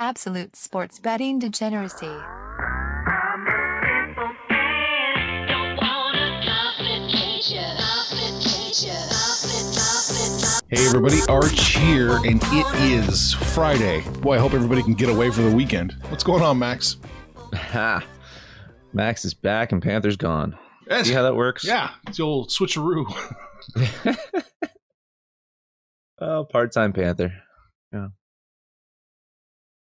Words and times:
Absolute 0.00 0.54
sports 0.54 1.00
betting 1.00 1.40
degeneracy. 1.40 2.06
Hey 10.70 10.86
everybody, 10.86 11.18
Arch 11.28 11.76
here, 11.76 12.16
and 12.18 12.40
it 12.44 12.80
is 12.80 13.32
Friday. 13.32 14.02
Boy, 14.20 14.36
I 14.36 14.38
hope 14.38 14.52
everybody 14.52 14.82
can 14.82 14.92
get 14.94 15.08
away 15.08 15.30
for 15.30 15.40
the 15.42 15.50
weekend. 15.50 15.96
What's 16.10 16.22
going 16.22 16.42
on, 16.42 16.58
Max? 16.58 16.98
Ha! 17.54 18.04
Max 18.92 19.24
is 19.24 19.32
back 19.32 19.72
and 19.72 19.82
Panther's 19.82 20.16
gone. 20.16 20.56
Yes. 20.88 21.06
See 21.06 21.14
how 21.14 21.22
that 21.22 21.34
works? 21.34 21.64
Yeah, 21.64 21.90
it's 22.06 22.18
the 22.18 22.22
old 22.24 22.50
switcheroo. 22.50 23.06
Oh, 26.20 26.44
part-time 26.44 26.92
Panther. 26.92 27.32
Yeah. 27.92 28.08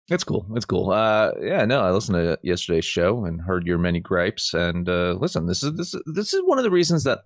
It's 0.09 0.23
cool. 0.23 0.45
It's 0.55 0.66
cool. 0.66 0.91
Uh, 0.91 1.31
yeah, 1.41 1.66
no, 1.66 1.81
I 1.81 1.91
listened 1.91 2.15
to 2.15 2.39
yesterday's 2.41 2.85
show 2.85 3.25
and 3.25 3.41
heard 3.41 3.68
your 3.68 3.77
many 3.77 3.99
gripes. 3.99 4.54
And 4.54 4.87
uh, 4.87 5.18
listen, 5.20 5.48
this 5.48 5.63
is 5.63 5.73
this 5.73 5.93
is, 5.93 6.01
this 6.05 6.34
is 6.34 6.41
one 6.45 6.57
of 6.57 6.63
the 6.63 6.71
reasons 6.71 7.04
that 7.04 7.26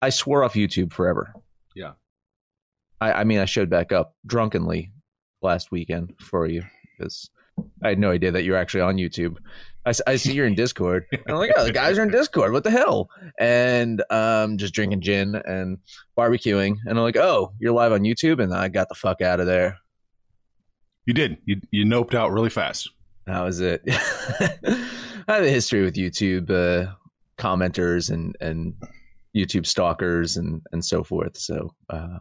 I 0.00 0.10
swore 0.10 0.44
off 0.44 0.54
YouTube 0.54 0.92
forever. 0.92 1.34
Yeah. 1.74 1.92
I, 3.00 3.12
I 3.12 3.24
mean, 3.24 3.40
I 3.40 3.44
showed 3.44 3.70
back 3.70 3.90
up 3.90 4.14
drunkenly 4.24 4.92
last 5.42 5.72
weekend 5.72 6.14
for 6.20 6.46
you 6.46 6.62
because 6.96 7.28
I 7.82 7.88
had 7.88 7.98
no 7.98 8.12
idea 8.12 8.30
that 8.30 8.44
you're 8.44 8.56
actually 8.56 8.82
on 8.82 8.96
YouTube. 8.96 9.36
I 9.86 10.16
see 10.16 10.32
you're 10.32 10.46
in 10.46 10.54
Discord. 10.54 11.04
And 11.12 11.22
I'm 11.28 11.36
like, 11.36 11.52
oh, 11.56 11.64
the 11.64 11.70
guys 11.70 11.98
are 11.98 12.02
in 12.02 12.10
Discord. 12.10 12.52
What 12.52 12.64
the 12.64 12.70
hell? 12.70 13.10
And 13.38 14.02
um, 14.08 14.56
just 14.56 14.72
drinking 14.72 15.02
gin 15.02 15.34
and 15.34 15.76
barbecuing. 16.16 16.76
And 16.86 16.98
I'm 16.98 17.04
like, 17.04 17.18
oh, 17.18 17.52
you're 17.58 17.74
live 17.74 17.92
on 17.92 18.00
YouTube, 18.00 18.42
and 18.42 18.54
I 18.54 18.68
got 18.68 18.88
the 18.88 18.94
fuck 18.94 19.20
out 19.20 19.40
of 19.40 19.46
there. 19.46 19.76
You 21.06 21.14
did. 21.14 21.38
You 21.44 21.60
you 21.70 21.84
noped 21.84 22.14
out 22.14 22.32
really 22.32 22.50
fast. 22.50 22.90
That 23.26 23.42
was 23.42 23.60
it. 23.60 23.82
I 23.86 25.34
have 25.34 25.44
a 25.44 25.50
history 25.50 25.82
with 25.82 25.94
YouTube 25.94 26.50
uh, 26.50 26.92
commenters 27.38 28.10
and 28.10 28.36
and 28.40 28.74
YouTube 29.36 29.66
stalkers 29.66 30.36
and 30.36 30.62
and 30.72 30.84
so 30.84 31.04
forth. 31.04 31.36
So 31.36 31.74
uh, 31.90 32.18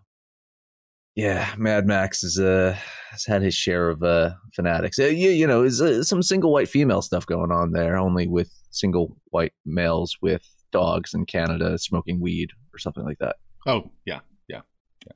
yeah, 1.16 1.54
Mad 1.58 1.86
Max 1.86 2.24
is 2.24 2.40
uh 2.40 2.76
has 3.12 3.26
had 3.26 3.42
his 3.42 3.54
share 3.54 3.90
of 3.90 4.02
uh 4.04 4.32
fanatics. 4.56 5.00
Uh, 5.00 5.06
you, 5.06 5.30
you 5.30 5.48
know, 5.48 5.64
is 5.64 5.82
uh, 5.82 6.04
some 6.04 6.24
single 6.24 6.52
white 6.52 6.70
female 6.70 7.02
stuff 7.02 7.26
going 7.26 7.52
on 7.52 7.72
there, 7.72 7.98
only 7.98 8.28
with 8.28 8.52
single 8.72 9.18
white 9.30 9.54
males 9.66 10.18
with 10.22 10.42
dogs 10.72 11.14
in 11.14 11.26
Canada 11.26 11.78
smoking 11.78 12.20
weed 12.20 12.50
or 12.74 12.80
something 12.80 13.06
like 13.06 13.20
that. 13.20 13.36
Oh 13.68 13.92
yeah, 14.06 14.20
yeah, 14.48 14.62
yeah. 15.06 15.14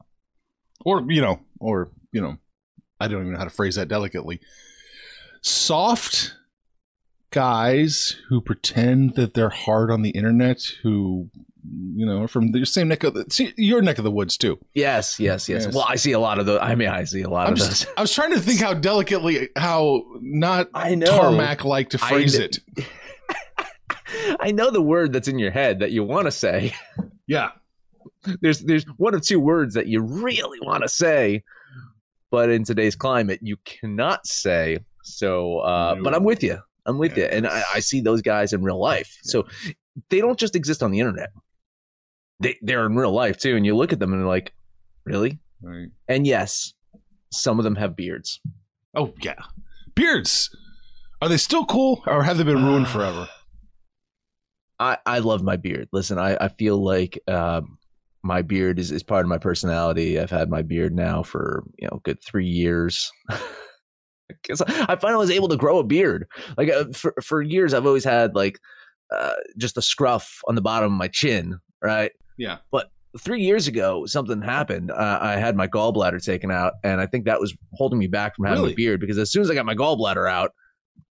Or 0.86 1.04
you 1.10 1.22
know, 1.22 1.40
or 1.60 1.92
you 2.12 2.22
know, 2.22 2.38
I 3.00 3.08
don't 3.08 3.22
even 3.22 3.34
know 3.34 3.40
how 3.40 3.44
to 3.46 3.50
phrase 3.50 3.76
that 3.76 3.88
delicately. 3.88 4.40
Soft 5.42 6.34
guys 7.32 8.18
who 8.30 8.42
pretend 8.42 9.16
that 9.16 9.34
they're 9.34 9.50
hard 9.50 9.92
on 9.92 10.02
the 10.02 10.10
internet, 10.12 10.62
who 10.84 11.30
you 11.94 12.06
know, 12.06 12.28
from 12.28 12.52
the 12.54 12.66
same 12.66 12.88
neck 12.88 13.04
of 13.04 13.14
the 13.14 13.26
see, 13.30 13.54
your 13.58 13.82
neck 13.82 13.98
of 13.98 14.04
the 14.06 14.12
woods 14.12 14.38
too. 14.38 14.58
Yes, 14.74 15.20
yes, 15.20 15.50
yes. 15.50 15.66
Yes. 15.66 15.76
Well, 15.76 15.86
I 15.88 15.98
see 15.98 16.14
a 16.14 16.20
lot 16.20 16.40
of 16.40 16.46
those. 16.46 16.60
I 16.62 16.76
mean, 16.76 16.88
I 16.88 17.04
see 17.04 17.24
a 17.24 17.30
lot 17.30 17.48
I'm 17.48 17.54
of 17.54 17.60
just, 17.60 17.86
those. 17.86 17.94
I 17.98 18.02
was 18.02 18.14
trying 18.14 18.32
to 18.32 18.40
think 18.40 18.62
how 18.62 18.74
delicately, 18.74 19.50
how 19.56 20.04
not 20.22 20.70
I 20.74 20.96
know. 20.96 21.08
tarmac 21.08 21.66
like 21.66 21.90
to 21.90 21.98
phrase 21.98 22.38
kn- 22.38 22.50
it. 22.78 22.86
I 24.40 24.52
know 24.52 24.72
the 24.72 24.82
word 24.82 25.12
that's 25.12 25.28
in 25.28 25.40
your 25.40 25.52
head 25.52 25.80
that 25.80 25.92
you 25.92 26.04
want 26.04 26.28
to 26.28 26.32
say. 26.32 26.74
Yeah, 27.28 27.50
There's 28.42 28.62
there's 28.62 28.86
one 28.96 29.14
of 29.14 29.22
two 29.22 29.40
words 29.40 29.74
that 29.74 29.88
you 29.88 30.00
really 30.02 30.60
want 30.62 30.84
to 30.84 30.90
say, 30.90 31.44
but 32.32 32.50
in 32.50 32.64
today's 32.64 32.96
climate 32.96 33.40
you 33.42 33.58
cannot 33.66 34.26
say. 34.28 34.80
So, 35.04 35.60
uh, 35.60 35.96
No. 35.98 36.04
but 36.04 36.14
I'm 36.14 36.24
with 36.24 36.44
you. 36.44 36.60
I'm 36.86 36.98
with 36.98 37.18
you, 37.18 37.26
and 37.26 37.46
I, 37.48 37.64
I 37.76 37.80
see 37.82 38.00
those 38.02 38.22
guys 38.22 38.54
in 38.54 38.64
real 38.64 38.80
life. 38.80 39.18
So 39.24 39.46
they 40.10 40.22
don't 40.22 40.40
just 40.40 40.56
exist 40.56 40.82
on 40.82 40.92
the 40.92 41.00
internet. 41.00 41.32
They 42.40 42.58
they're 42.62 42.86
in 42.86 42.96
real 42.96 43.12
life 43.12 43.38
too, 43.38 43.56
and 43.58 43.66
you 43.66 43.76
look 43.76 43.92
at 43.92 44.00
them 44.00 44.14
and 44.14 44.22
they're 44.22 44.28
like, 44.28 44.54
really? 45.06 45.40
right. 45.62 45.88
And 46.08 46.26
yes, 46.26 46.74
some 47.32 47.58
of 47.60 47.64
them 47.66 47.76
have 47.76 47.96
beards. 47.96 48.40
Oh 48.96 49.14
yeah, 49.22 49.36
beards. 49.96 50.50
Are 51.22 51.28
they 51.28 51.38
still 51.38 51.66
cool, 51.66 52.04
or 52.08 52.24
have 52.24 52.38
they 52.38 52.44
been 52.44 52.64
ruined 52.64 52.88
forever? 52.96 53.28
I, 54.80 54.98
I 55.06 55.20
love 55.20 55.42
my 55.44 55.56
beard. 55.58 55.90
Listen, 55.92 56.20
I, 56.20 56.38
I 56.40 56.48
feel 56.50 56.78
like 56.84 57.20
um, 57.28 57.80
my 58.24 58.42
beard 58.42 58.80
is, 58.80 58.92
is 58.92 59.04
part 59.04 59.26
of 59.26 59.30
my 59.30 59.38
personality. 59.38 60.20
I've 60.20 60.30
had 60.32 60.50
my 60.50 60.62
beard 60.62 60.96
now 60.96 61.24
for 61.24 61.64
you 61.78 61.88
know 61.88 62.00
good 62.04 62.20
three 62.24 62.48
years. 62.48 63.12
Because 64.44 64.62
I 64.62 64.98
finally 64.98 65.20
was 65.22 65.32
able 65.32 65.48
to 65.48 65.56
grow 65.56 65.80
a 65.80 65.86
beard. 65.86 66.28
Like 66.58 66.70
uh, 66.70 66.86
for 66.94 67.14
for 67.24 67.42
years, 67.42 67.74
I've 67.74 67.86
always 67.86 68.04
had 68.04 68.36
like 68.36 68.60
uh, 69.10 69.36
just 69.58 69.78
a 69.78 69.82
scruff 69.82 70.42
on 70.50 70.56
the 70.56 70.62
bottom 70.62 70.92
of 70.92 70.98
my 70.98 71.08
chin, 71.08 71.58
right? 71.82 72.12
Yeah. 72.38 72.58
But 72.70 72.92
three 73.18 73.42
years 73.42 73.70
ago, 73.70 74.06
something 74.06 74.42
happened. 74.42 74.92
Uh, 74.92 75.20
I 75.22 75.38
had 75.38 75.56
my 75.56 75.66
gallbladder 75.66 76.22
taken 76.22 76.52
out, 76.52 76.74
and 76.84 77.00
I 77.00 77.06
think 77.06 77.24
that 77.24 77.40
was 77.40 77.56
holding 77.76 78.00
me 78.00 78.08
back 78.08 78.36
from 78.36 78.44
having 78.48 78.64
Really? 78.64 78.74
a 78.74 78.76
beard. 78.76 79.00
Because 79.00 79.18
as 79.18 79.32
soon 79.32 79.44
as 79.44 79.50
I 79.50 79.54
got 79.54 79.66
my 79.66 79.76
gallbladder 79.76 80.30
out, 80.30 80.52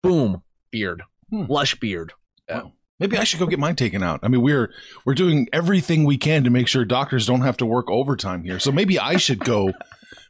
boom, 0.03 0.43
beard, 0.72 1.01
Hmm. 1.29 1.45
lush 1.47 1.73
beard. 1.75 2.11
Yeah. 2.49 2.63
Wow. 2.63 2.73
Maybe 3.00 3.17
I 3.17 3.25
should 3.25 3.39
go 3.39 3.45
get 3.45 3.59
mine 3.59 3.75
taken 3.75 4.01
out. 4.03 4.22
I 4.23 4.29
mean, 4.29 4.41
we're 4.41 4.72
we're 5.06 5.16
doing 5.16 5.47
everything 5.51 6.06
we 6.06 6.17
can 6.17 6.44
to 6.45 6.50
make 6.50 6.67
sure 6.67 6.85
doctors 6.85 7.25
don't 7.25 7.41
have 7.41 7.57
to 7.57 7.66
work 7.66 7.89
overtime 7.89 8.44
here. 8.44 8.59
So 8.59 8.72
maybe 8.72 8.97
I 8.97 9.17
should 9.17 9.39
go. 9.39 9.73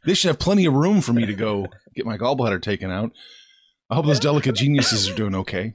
They 0.04 0.14
should 0.14 0.28
have 0.28 0.38
plenty 0.38 0.66
of 0.66 0.74
room 0.74 1.00
for 1.00 1.12
me 1.12 1.26
to 1.26 1.34
go 1.34 1.66
get 1.94 2.06
my 2.06 2.18
gallbladder 2.18 2.60
taken 2.60 2.90
out. 2.90 3.12
I 3.88 3.94
hope 3.94 4.06
those 4.06 4.20
delicate 4.20 4.56
geniuses 4.56 5.08
are 5.08 5.14
doing 5.14 5.34
okay. 5.36 5.74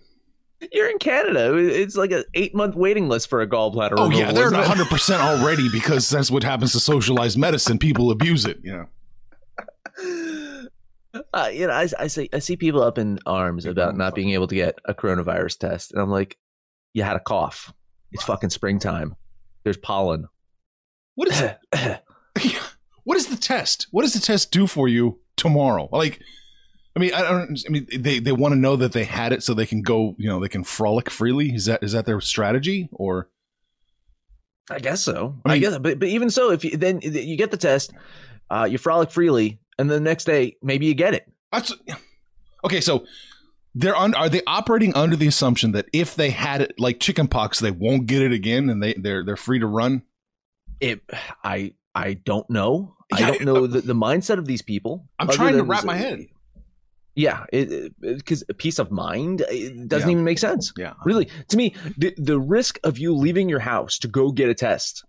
You're 0.72 0.90
in 0.90 1.00
Canada. 1.00 1.56
It's 1.56 1.96
like 1.96 2.12
an 2.12 2.24
eight 2.34 2.53
month 2.53 2.75
waiting 2.75 3.07
list 3.07 3.30
for 3.30 3.41
a 3.41 3.47
gallbladder. 3.47 3.94
Oh 3.96 4.09
yeah, 4.09 4.28
removal, 4.28 4.35
they're 4.35 4.47
at 4.47 4.68
100 4.68 4.88
percent 4.88 5.22
already 5.22 5.69
because 5.69 6.09
that's 6.09 6.30
what 6.30 6.44
happens 6.44 6.74
to 6.74 6.80
socialized 6.80 7.38
medicine. 7.38 7.78
People 7.78 8.12
abuse 8.12 8.46
it. 8.46 8.59
You 8.63 8.88
know. 9.97 10.68
Uh, 11.34 11.50
you 11.51 11.68
know, 11.68 11.74
I, 11.74 11.90
I 12.00 12.07
see 12.07 12.30
I 12.31 12.40
see 12.40 12.56
people 12.56 12.81
up 12.81 12.97
in 12.97 13.19
arms 13.25 13.66
about 13.66 13.97
not 13.97 14.16
being 14.16 14.30
able 14.30 14.47
to 14.47 14.56
get 14.56 14.80
a 14.85 14.94
coronavirus 14.94 15.57
test, 15.57 15.91
and 15.91 16.01
I'm 16.01 16.09
like, 16.09 16.38
you 16.94 17.03
had 17.03 17.16
a 17.16 17.19
cough. 17.19 17.74
It's 18.12 18.24
fucking 18.24 18.50
springtime. 18.50 19.16
There's 19.63 19.78
pollen. 19.78 20.28
What 21.16 21.29
is 21.29 21.41
what 23.03 23.18
is 23.18 23.28
the 23.28 23.38
test? 23.38 23.88
What 23.91 24.03
does 24.03 24.13
the 24.13 24.19
test 24.19 24.52
do 24.52 24.68
for 24.68 24.88
you 24.88 25.19
tomorrow? 25.35 25.90
Like, 25.91 26.22
I 26.96 27.00
mean, 27.00 27.13
I 27.13 27.22
don't. 27.22 27.59
I 27.68 27.69
mean, 27.69 27.88
they 27.97 28.19
they 28.19 28.31
want 28.31 28.53
to 28.53 28.59
know 28.59 28.75
that 28.75 28.91
they 28.91 29.06
had 29.06 29.34
it 29.34 29.44
so 29.44 29.53
they 29.53 29.66
can 29.66 29.81
go. 29.81 30.16
You 30.18 30.30
know, 30.30 30.40
they 30.40 30.50
can 30.50 30.63
frolic 30.63 31.09
freely. 31.09 31.53
Is 31.53 31.66
that 31.66 31.84
is 31.84 31.94
that 31.94 32.06
their 32.06 32.22
strategy 32.22 32.90
or? 32.91 33.30
I 34.69 34.80
guess 34.80 35.01
so. 35.01 35.35
I 35.46 35.53
I, 35.53 35.57
guess, 35.57 35.78
but 35.78 36.00
but 36.00 36.07
even 36.07 36.30
so, 36.30 36.51
if 36.51 36.63
you 36.63 36.78
then 36.78 37.01
you 37.01 37.35
get 37.35 37.51
the 37.51 37.57
test, 37.57 37.94
uh, 38.50 38.68
you 38.69 38.78
frolic 38.78 39.12
freely, 39.12 39.59
and 39.78 39.90
the 39.90 40.00
next 40.00 40.25
day 40.25 40.56
maybe 40.62 40.85
you 40.85 40.94
get 40.94 41.13
it. 41.13 41.30
That's, 41.51 41.74
okay, 42.63 42.80
so 42.80 43.06
they're 43.73 43.95
un, 43.95 44.13
are 44.15 44.29
they 44.29 44.41
operating 44.47 44.94
under 44.95 45.15
the 45.15 45.27
assumption 45.27 45.71
that 45.73 45.88
if 45.94 46.15
they 46.15 46.29
had 46.29 46.62
it 46.62 46.79
like 46.79 47.00
chickenpox, 47.00 47.59
they 47.59 47.71
won't 47.71 48.06
get 48.06 48.21
it 48.21 48.31
again, 48.31 48.69
and 48.69 48.81
they 48.83 48.94
they're 48.94 49.23
they're 49.23 49.38
free 49.38 49.59
to 49.59 49.68
run? 49.68 50.03
It. 50.79 51.01
I 51.44 51.73
I 51.95 52.13
don't 52.13 52.50
know. 52.50 52.95
Yeah, 53.18 53.27
I 53.27 53.31
don't 53.31 53.41
know 53.45 53.68
the, 53.68 53.81
the 53.81 53.94
mindset 53.94 54.38
of 54.38 54.45
these 54.45 54.62
people. 54.62 55.07
I'm 55.19 55.27
trying 55.27 55.56
to 55.57 55.63
wrap 55.63 55.83
my 55.83 55.95
head. 55.97 56.25
Yeah, 57.13 57.44
because 58.00 58.44
peace 58.57 58.79
of 58.79 58.89
mind 58.89 59.41
it 59.50 59.89
doesn't 59.89 60.07
Yeah. 60.07 60.13
even 60.13 60.23
make 60.23 60.39
sense. 60.39 60.71
Yeah, 60.77 60.94
Really, 61.03 61.27
to 61.50 61.57
me, 61.57 61.75
the 61.97 62.13
the 62.18 62.39
risk 62.39 62.79
of 62.85 62.97
you 62.97 63.13
leaving 63.13 63.50
your 63.50 63.59
house 63.59 64.00
to 64.00 64.07
go 64.07 64.31
get 64.31 64.50
a 64.50 64.53
test, 64.53 65.03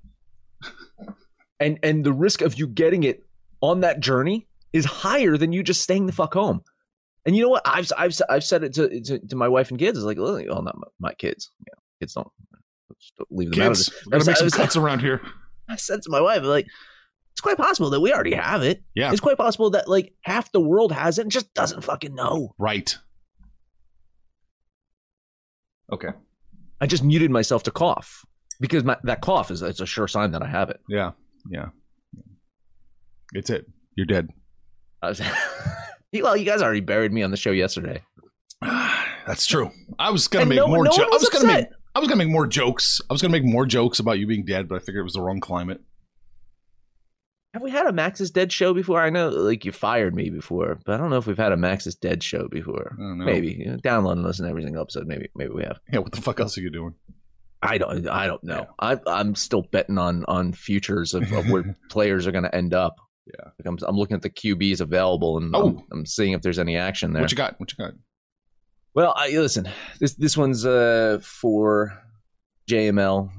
and 1.60 1.78
and 1.82 2.04
the 2.04 2.12
risk 2.12 2.42
of 2.42 2.58
you 2.58 2.66
getting 2.66 3.04
it 3.04 3.22
on 3.60 3.80
that 3.80 4.00
journey 4.00 4.48
is 4.72 4.84
higher 4.84 5.36
than 5.36 5.52
you 5.52 5.62
just 5.62 5.80
staying 5.82 6.06
the 6.06 6.12
fuck 6.12 6.34
home. 6.34 6.62
And 7.24 7.36
you 7.36 7.42
know 7.42 7.48
what? 7.50 7.62
I've 7.64 7.90
I've 7.96 8.18
I've 8.28 8.44
said 8.44 8.64
it 8.64 8.74
to 8.74 9.00
to, 9.00 9.18
to 9.18 9.36
my 9.36 9.48
wife 9.48 9.70
and 9.70 9.78
kids. 9.78 9.98
It's 9.98 10.04
like, 10.04 10.18
well, 10.18 10.62
not 10.62 10.76
my, 10.76 10.88
my 10.98 11.14
kids. 11.14 11.50
You 11.60 11.66
know, 11.72 11.82
kids 12.00 12.14
don't, 12.14 12.28
don't 13.18 13.28
leave 13.30 13.50
them 13.52 13.60
out 13.62 13.70
of 13.72 13.76
kids, 13.76 13.88
gotta 14.10 14.24
make 14.24 14.36
some 14.36 14.46
was- 14.46 14.54
cuts 14.54 14.76
around 14.76 15.00
here. 15.00 15.20
I 15.68 15.76
said 15.76 16.02
to 16.02 16.10
my 16.10 16.20
wife, 16.20 16.42
like, 16.42 16.66
It's 17.32 17.40
quite 17.40 17.56
possible 17.56 17.90
that 17.90 18.00
we 18.00 18.12
already 18.12 18.34
have 18.34 18.62
it. 18.62 18.82
Yeah. 18.94 19.12
It's 19.12 19.20
quite 19.20 19.36
possible 19.36 19.70
that 19.70 19.88
like 19.88 20.12
half 20.22 20.50
the 20.52 20.60
world 20.60 20.92
has 20.92 21.18
it 21.18 21.22
and 21.22 21.30
just 21.30 21.54
doesn't 21.54 21.82
fucking 21.82 22.14
know. 22.14 22.54
Right. 22.58 22.98
Okay. 25.92 26.08
I 26.80 26.86
just 26.86 27.04
muted 27.04 27.30
myself 27.30 27.62
to 27.64 27.70
cough 27.70 28.24
because 28.60 28.82
my, 28.82 28.96
that 29.04 29.20
cough 29.20 29.50
is 29.50 29.62
it's 29.62 29.80
a 29.80 29.86
sure 29.86 30.08
sign 30.08 30.32
that 30.32 30.42
I 30.42 30.48
have 30.48 30.68
it. 30.70 30.80
Yeah. 30.88 31.12
Yeah. 31.48 31.66
It's 33.32 33.50
it. 33.50 33.66
You're 33.96 34.06
dead. 34.06 34.30
Well, 36.14 36.36
you 36.36 36.44
guys 36.44 36.60
already 36.62 36.80
buried 36.80 37.12
me 37.12 37.22
on 37.22 37.30
the 37.30 37.36
show 37.36 37.50
yesterday. 37.52 38.02
That's 38.60 39.46
true. 39.46 39.70
I 39.98 40.10
was 40.10 40.28
gonna 40.28 40.42
And 40.42 40.48
make 40.50 40.56
no- 40.58 40.66
more. 40.68 40.84
no 40.84 40.90
jo- 40.90 41.04
I 41.04 41.06
was 41.06 41.22
was 41.22 41.28
gonna 41.30 41.46
make. 41.52 41.66
I 41.94 41.98
was 42.00 42.08
gonna 42.08 42.18
make 42.24 42.28
more 42.32 42.46
jokes. 42.46 43.00
I 43.08 43.12
was 43.12 43.22
gonna 43.22 43.32
make 43.32 43.44
more 43.44 43.66
jokes 43.66 43.98
about 43.98 44.18
you 44.18 44.26
being 44.26 44.44
dead, 44.44 44.68
but 44.68 44.76
I 44.76 44.78
figured 44.78 45.00
it 45.00 45.04
was 45.04 45.14
the 45.14 45.20
wrong 45.22 45.40
climate. 45.40 45.80
Have 47.54 47.62
we 47.62 47.70
had 47.70 47.86
a 47.86 47.92
Max 47.92 48.20
is 48.22 48.30
Dead 48.30 48.50
show 48.50 48.72
before? 48.72 49.02
I 49.02 49.10
know, 49.10 49.28
like, 49.28 49.66
you 49.66 49.72
fired 49.72 50.14
me 50.14 50.30
before, 50.30 50.78
but 50.86 50.94
I 50.94 50.96
don't 50.96 51.10
know 51.10 51.18
if 51.18 51.26
we've 51.26 51.36
had 51.36 51.52
a 51.52 51.56
Max 51.58 51.86
is 51.86 51.94
Dead 51.94 52.22
show 52.22 52.48
before. 52.48 52.96
I 52.98 53.02
don't 53.02 53.18
know. 53.18 53.26
Maybe 53.26 53.48
you 53.52 53.66
know, 53.72 53.76
download 53.76 54.12
and 54.12 54.22
listen 54.22 54.44
to 54.46 54.50
every 54.50 54.62
single 54.62 54.80
episode. 54.80 55.06
Maybe, 55.06 55.28
maybe 55.36 55.52
we 55.52 55.62
have. 55.64 55.78
Yeah. 55.92 55.98
What 55.98 56.12
the 56.12 56.22
fuck 56.22 56.40
else 56.40 56.56
are 56.56 56.62
you 56.62 56.70
doing? 56.70 56.94
I 57.60 57.76
don't. 57.76 58.08
I 58.08 58.26
don't 58.26 58.42
know. 58.42 58.66
I, 58.78 58.98
I'm 59.06 59.34
still 59.34 59.62
betting 59.70 59.98
on 59.98 60.24
on 60.28 60.52
futures 60.54 61.12
of, 61.14 61.30
of 61.32 61.48
where 61.50 61.76
players 61.90 62.26
are 62.26 62.32
going 62.32 62.44
to 62.44 62.54
end 62.54 62.72
up. 62.74 62.96
Yeah. 63.26 63.44
Like 63.58 63.66
I'm, 63.66 63.78
I'm 63.86 63.96
looking 63.96 64.16
at 64.16 64.22
the 64.22 64.30
QBs 64.30 64.80
available 64.80 65.38
and 65.38 65.54
I'm, 65.54 65.62
Oh. 65.62 65.84
I'm 65.92 66.04
seeing 66.06 66.32
if 66.32 66.42
there's 66.42 66.58
any 66.58 66.76
action 66.76 67.12
there. 67.12 67.22
What 67.22 67.30
you 67.30 67.36
got? 67.36 67.58
What 67.60 67.70
you 67.72 67.84
got? 67.84 67.94
Well, 68.94 69.14
I, 69.16 69.28
listen, 69.30 69.68
this 70.00 70.14
this 70.16 70.36
one's 70.36 70.66
uh 70.66 71.18
for 71.22 71.92
JML, 72.70 73.30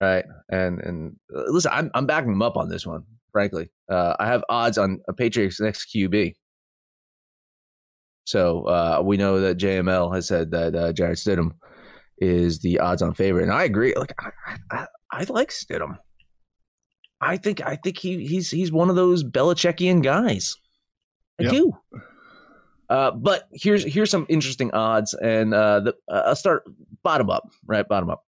right? 0.00 0.24
And 0.50 0.80
and 0.80 1.16
uh, 1.36 1.42
listen, 1.48 1.72
I'm 1.74 1.90
I'm 1.94 2.06
backing 2.06 2.30
them 2.30 2.42
up 2.42 2.56
on 2.56 2.68
this 2.68 2.86
one. 2.86 3.02
Frankly, 3.32 3.70
uh, 3.90 4.14
I 4.18 4.26
have 4.26 4.42
odds 4.48 4.78
on 4.78 5.00
a 5.08 5.12
Patriots 5.12 5.60
next 5.60 5.94
QB. 5.94 6.34
So 8.24 8.64
uh, 8.64 9.02
we 9.04 9.16
know 9.16 9.40
that 9.40 9.58
JML 9.58 10.14
has 10.14 10.26
said 10.26 10.50
that 10.52 10.74
uh, 10.74 10.92
Jarrett 10.92 11.18
Stidham 11.18 11.52
is 12.18 12.58
the 12.60 12.78
odds-on 12.80 13.14
favorite, 13.14 13.44
and 13.44 13.52
I 13.52 13.64
agree. 13.64 13.94
Like 13.94 14.14
I, 14.18 14.56
I, 14.70 14.86
I 15.12 15.24
like 15.28 15.50
Stidham. 15.50 15.98
I 17.20 17.36
think 17.36 17.60
I 17.66 17.76
think 17.76 17.98
he 17.98 18.26
he's 18.26 18.50
he's 18.50 18.70
one 18.72 18.90
of 18.90 18.96
those 18.96 19.24
Belichickian 19.24 20.02
guys. 20.02 20.56
I 21.40 21.44
Yep. 21.44 21.52
do. 21.52 21.72
Uh, 22.88 23.10
but 23.10 23.48
here's 23.52 23.84
here's 23.84 24.10
some 24.10 24.24
interesting 24.28 24.70
odds, 24.72 25.14
and 25.14 25.52
uh, 25.52 25.80
the, 25.80 25.94
uh, 26.08 26.22
I'll 26.26 26.36
start 26.36 26.64
bottom 27.02 27.28
up, 27.28 27.48
right? 27.66 27.86
Bottom 27.86 28.08
up, 28.08 28.24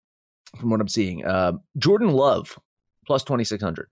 from 0.59 0.71
what 0.71 0.81
I'm 0.81 0.89
seeing. 0.89 1.25
Uh, 1.25 1.53
Jordan 1.77 2.11
Love 2.11 2.59
plus 3.07 3.25
twenty 3.25 3.45
six 3.45 3.63
hundred. 3.63 3.89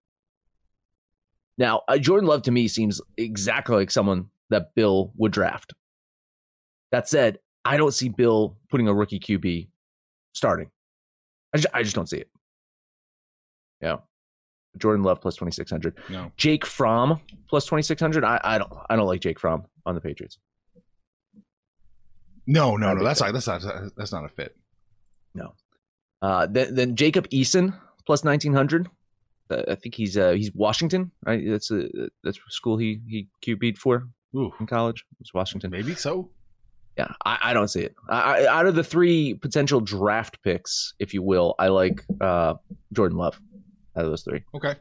Now, 1.59 1.83
uh, 1.89 1.99
Jordan 1.99 2.29
Love 2.29 2.43
to 2.43 2.51
me 2.51 2.69
seems 2.69 3.01
exactly 3.17 3.77
like 3.77 3.91
someone 3.91 4.29
that 4.51 4.75
Bill 4.75 5.13
would 5.17 5.33
draft. 5.33 5.75
That 6.93 7.09
said, 7.09 7.39
I 7.65 7.77
don't 7.77 7.93
see 7.93 8.09
Bill 8.09 8.57
putting 8.71 8.87
a 8.89 8.95
rookie 8.95 9.19
QB 9.21 9.69
starting. 10.33 10.71
I 11.55 11.59
just, 11.59 11.75
I 11.75 11.83
just 11.83 11.95
don't 11.97 12.09
see 12.09 12.19
it. 12.19 12.31
Yeah, 13.81 13.97
Jordan 14.79 15.03
Love 15.05 15.21
plus 15.21 15.37
twenty 15.37 15.53
six 15.53 15.71
hundred. 15.71 15.99
No. 16.09 16.33
Jake 16.37 16.65
Fromm 16.65 17.21
plus 17.49 17.67
twenty 17.67 17.83
six 17.83 18.01
hundred. 18.01 18.25
I, 18.25 18.41
I 18.43 18.59
don't 18.59 18.73
I 18.89 18.97
don't 18.97 19.07
like 19.07 19.21
Jake 19.21 19.39
Fromm 19.39 19.65
on 19.87 19.95
the 19.95 20.01
Patriots. 20.01 20.39
No, 22.47 22.77
no, 22.77 22.95
no. 22.95 23.05
That's 23.05 23.21
not. 23.21 23.33
That's 23.33 23.47
not. 23.47 23.63
That's 23.97 24.13
not 24.13 24.25
a 24.25 24.29
fit. 24.29 24.57
No. 25.35 25.55
Uh, 26.21 26.47
then, 26.47 26.75
then 26.75 26.97
Jacob 26.97 27.29
Eason 27.31 27.79
plus 28.07 28.25
nineteen 28.25 28.53
hundred. 28.53 28.89
Uh, 29.51 29.63
I 29.69 29.75
think 29.75 29.95
he's 29.95 30.17
uh, 30.17 30.33
he's 30.33 30.53
Washington, 30.55 31.11
right? 31.25 31.43
That's 31.47 31.71
a 31.71 31.89
that's 32.25 32.39
school 32.49 32.77
he 32.79 33.01
he 33.07 33.29
QB'd 33.45 33.79
for 33.79 34.09
Ooh, 34.35 34.53
in 34.59 34.67
college. 34.67 35.05
It's 35.21 35.35
Washington. 35.35 35.71
maybe 35.71 35.95
so. 35.95 36.31
Yeah, 36.99 37.09
I, 37.25 37.39
I 37.43 37.55
don't 37.55 37.69
see 37.69 37.81
it. 37.81 37.95
I, 38.11 38.45
I, 38.45 38.47
out 38.47 38.67
of 38.67 38.75
the 38.75 38.85
three 38.85 39.33
potential 39.35 39.81
draft 39.81 40.43
picks, 40.43 40.93
if 40.99 41.15
you 41.15 41.23
will, 41.23 41.55
I 41.59 41.69
like 41.69 42.05
uh, 42.21 42.55
Jordan 42.93 43.17
Love. 43.17 43.41
Out 43.97 44.05
of 44.05 44.11
those 44.11 44.23
three, 44.23 44.43
Okay. 44.55 44.75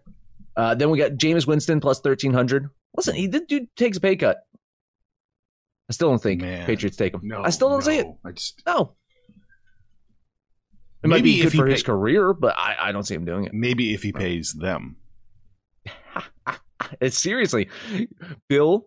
uh, 0.55 0.73
then 0.75 0.89
we 0.89 0.97
got 0.97 1.11
Jameis 1.11 1.45
Winston 1.45 1.79
plus 1.81 1.99
thirteen 1.99 2.33
hundred. 2.33 2.69
Listen, 2.95 3.15
he 3.15 3.27
the 3.27 3.41
dude 3.41 3.67
takes 3.75 3.97
a 3.97 4.01
pay 4.01 4.15
cut. 4.15 4.37
I 5.89 5.93
still 5.93 6.09
don't 6.09 6.21
think 6.23 6.41
Man. 6.41 6.65
Patriots 6.65 6.95
take 6.95 7.13
him. 7.13 7.21
No. 7.23 7.41
I 7.43 7.49
still 7.49 7.67
don't 7.69 7.79
no. 7.79 7.85
see 7.85 7.97
it. 7.97 8.07
I 8.25 8.31
just 8.31 8.61
No. 8.65 8.93
It 11.03 11.07
might 11.07 11.17
Maybe 11.17 11.35
be 11.37 11.41
good 11.41 11.51
for 11.53 11.65
pay- 11.65 11.71
his 11.71 11.83
career, 11.83 12.31
but 12.33 12.55
I, 12.57 12.75
I 12.79 12.91
don't 12.91 13.03
see 13.03 13.15
him 13.15 13.25
doing 13.25 13.45
it. 13.45 13.53
maybe 13.53 13.93
if 13.93 14.03
he 14.03 14.11
pays 14.13 14.53
them. 14.53 14.97
It's 16.99 17.17
seriously, 17.17 17.69
Bill, 18.49 18.85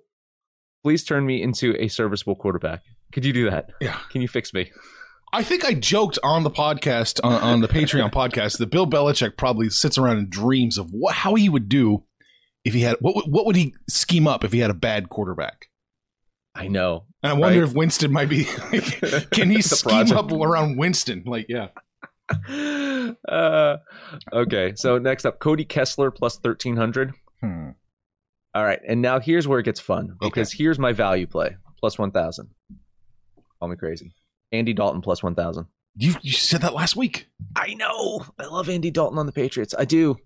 please 0.82 1.04
turn 1.04 1.24
me 1.24 1.40
into 1.42 1.74
a 1.78 1.88
serviceable 1.88 2.34
quarterback. 2.34 2.82
Could 3.12 3.24
you 3.24 3.32
do 3.32 3.48
that? 3.50 3.70
Yeah. 3.80 3.98
Can 4.10 4.20
you 4.20 4.28
fix 4.28 4.52
me? 4.52 4.70
I 5.34 5.42
think 5.42 5.64
I 5.64 5.74
joked 5.74 6.18
on 6.22 6.44
the 6.44 6.50
podcast 6.50 7.20
on, 7.24 7.32
on 7.42 7.60
the 7.60 7.68
Patreon 7.68 8.12
podcast 8.12 8.58
that 8.58 8.70
Bill 8.70 8.86
Belichick 8.86 9.36
probably 9.36 9.68
sits 9.70 9.98
around 9.98 10.18
and 10.18 10.30
dreams 10.30 10.78
of 10.78 10.90
what 10.92 11.14
how 11.14 11.34
he 11.34 11.48
would 11.48 11.68
do 11.68 12.04
if 12.64 12.72
he 12.72 12.82
had 12.82 12.96
what 13.00 13.16
would- 13.16 13.26
what 13.26 13.44
would 13.46 13.56
he 13.56 13.74
scheme 13.88 14.26
up 14.28 14.44
if 14.44 14.52
he 14.52 14.60
had 14.60 14.70
a 14.70 14.74
bad 14.74 15.08
quarterback. 15.08 15.66
I 16.54 16.68
know. 16.68 17.06
And 17.22 17.32
I 17.32 17.34
wonder 17.34 17.60
Right. 17.62 17.68
if 17.68 17.74
Winston 17.74 18.12
might 18.12 18.28
be. 18.28 18.44
Like, 18.72 19.30
can 19.30 19.50
he 19.50 19.60
scheme 19.60 19.90
project. 19.90 20.16
up 20.18 20.30
around 20.30 20.76
Winston? 20.78 21.24
Like, 21.26 21.46
yeah. 21.48 21.68
Uh, 23.28 23.76
okay, 24.32 24.72
so 24.76 24.98
next 24.98 25.26
up, 25.26 25.38
Cody 25.40 25.64
Kessler 25.64 26.10
plus 26.10 26.38
thirteen 26.38 26.76
hundred. 26.76 27.12
Hmm. 27.40 27.70
All 28.54 28.64
right, 28.64 28.80
and 28.86 29.02
now 29.02 29.20
here's 29.20 29.46
where 29.46 29.58
it 29.58 29.64
gets 29.64 29.80
fun 29.80 30.16
because 30.20 30.50
here's 30.52 30.78
my 30.78 30.92
value 30.92 31.26
play 31.26 31.56
plus 31.78 31.98
one 31.98 32.10
thousand. 32.12 32.48
Call 33.58 33.68
me 33.68 33.76
crazy. 33.76 34.14
Andy 34.54 34.72
Dalton 34.72 35.00
plus 35.00 35.22
one 35.22 35.34
thousand. 35.34 35.66
You 35.96 36.14
you 36.22 36.32
said 36.32 36.62
that 36.62 36.74
last 36.74 36.96
week. 36.96 37.26
I 37.56 37.74
know. 37.74 38.24
I 38.38 38.46
love 38.46 38.68
Andy 38.68 38.90
Dalton 38.90 39.18
on 39.18 39.26
the 39.26 39.32
Patriots. 39.32 39.74
I 39.78 39.84
do. 39.84 40.16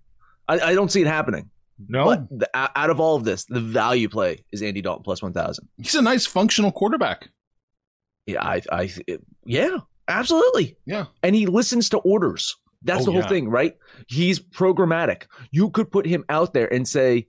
I, 0.49 0.61
I 0.61 0.75
don't 0.75 0.91
see 0.91 1.03
it 1.03 1.07
happening. 1.07 1.51
No, 1.89 2.07
But 2.07 2.29
the, 2.31 2.51
out 2.55 2.91
of 2.91 2.99
all 2.99 3.15
of 3.17 3.25
this, 3.25 3.45
the 3.45 3.61
value 3.61 4.09
play 4.09 4.45
is 4.51 4.63
Andy 4.63 4.81
Dalton 4.83 5.03
plus 5.05 5.23
one 5.23 5.33
thousand. 5.33 5.69
he's 5.77 5.95
a 5.95 6.03
nice 6.03 6.27
functional 6.27 6.73
quarterback. 6.73 7.29
Yeah, 8.27 8.43
I, 8.45 8.63
I, 8.73 8.91
yeah, 9.47 9.77
absolutely. 10.09 10.77
Yeah. 10.87 11.07
And 11.23 11.35
he 11.37 11.47
listens 11.47 11.89
to 11.91 11.99
orders. 11.99 12.57
That's 12.83 13.03
Oh, 13.03 13.05
the 13.07 13.13
whole 13.13 13.21
yeah. 13.23 13.29
thing, 13.29 13.49
right? 13.49 13.75
He's 14.07 14.39
programmatic. 14.41 15.25
You 15.51 15.71
could 15.71 15.91
put 15.91 16.07
him 16.07 16.25
out 16.29 16.53
there 16.53 16.73
and 16.73 16.87
say, 16.87 17.29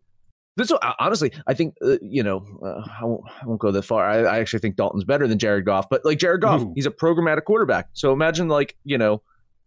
"This." 0.59 0.71
Honestly, 0.99 1.31
I 1.47 1.53
think 1.53 1.75
uh, 1.83 1.97
you 2.01 2.23
know. 2.23 2.45
Uh, 2.63 2.83
I, 3.01 3.05
won't, 3.05 3.21
I 3.41 3.45
won't 3.45 3.59
go 3.59 3.71
that 3.71 3.83
far. 3.83 4.09
I, 4.09 4.19
I 4.19 4.39
actually 4.39 4.59
think 4.59 4.75
Dalton's 4.75 5.03
better 5.03 5.27
than 5.27 5.39
Jared 5.39 5.65
Goff, 5.65 5.89
but 5.89 6.05
like 6.05 6.19
Jared 6.19 6.41
Goff, 6.41 6.61
Ooh. 6.61 6.73
he's 6.75 6.85
a 6.85 6.91
programmatic 6.91 7.45
quarterback. 7.45 7.89
So 7.93 8.13
imagine, 8.13 8.47
like 8.47 8.75
you 8.83 8.97
know, 8.97 9.21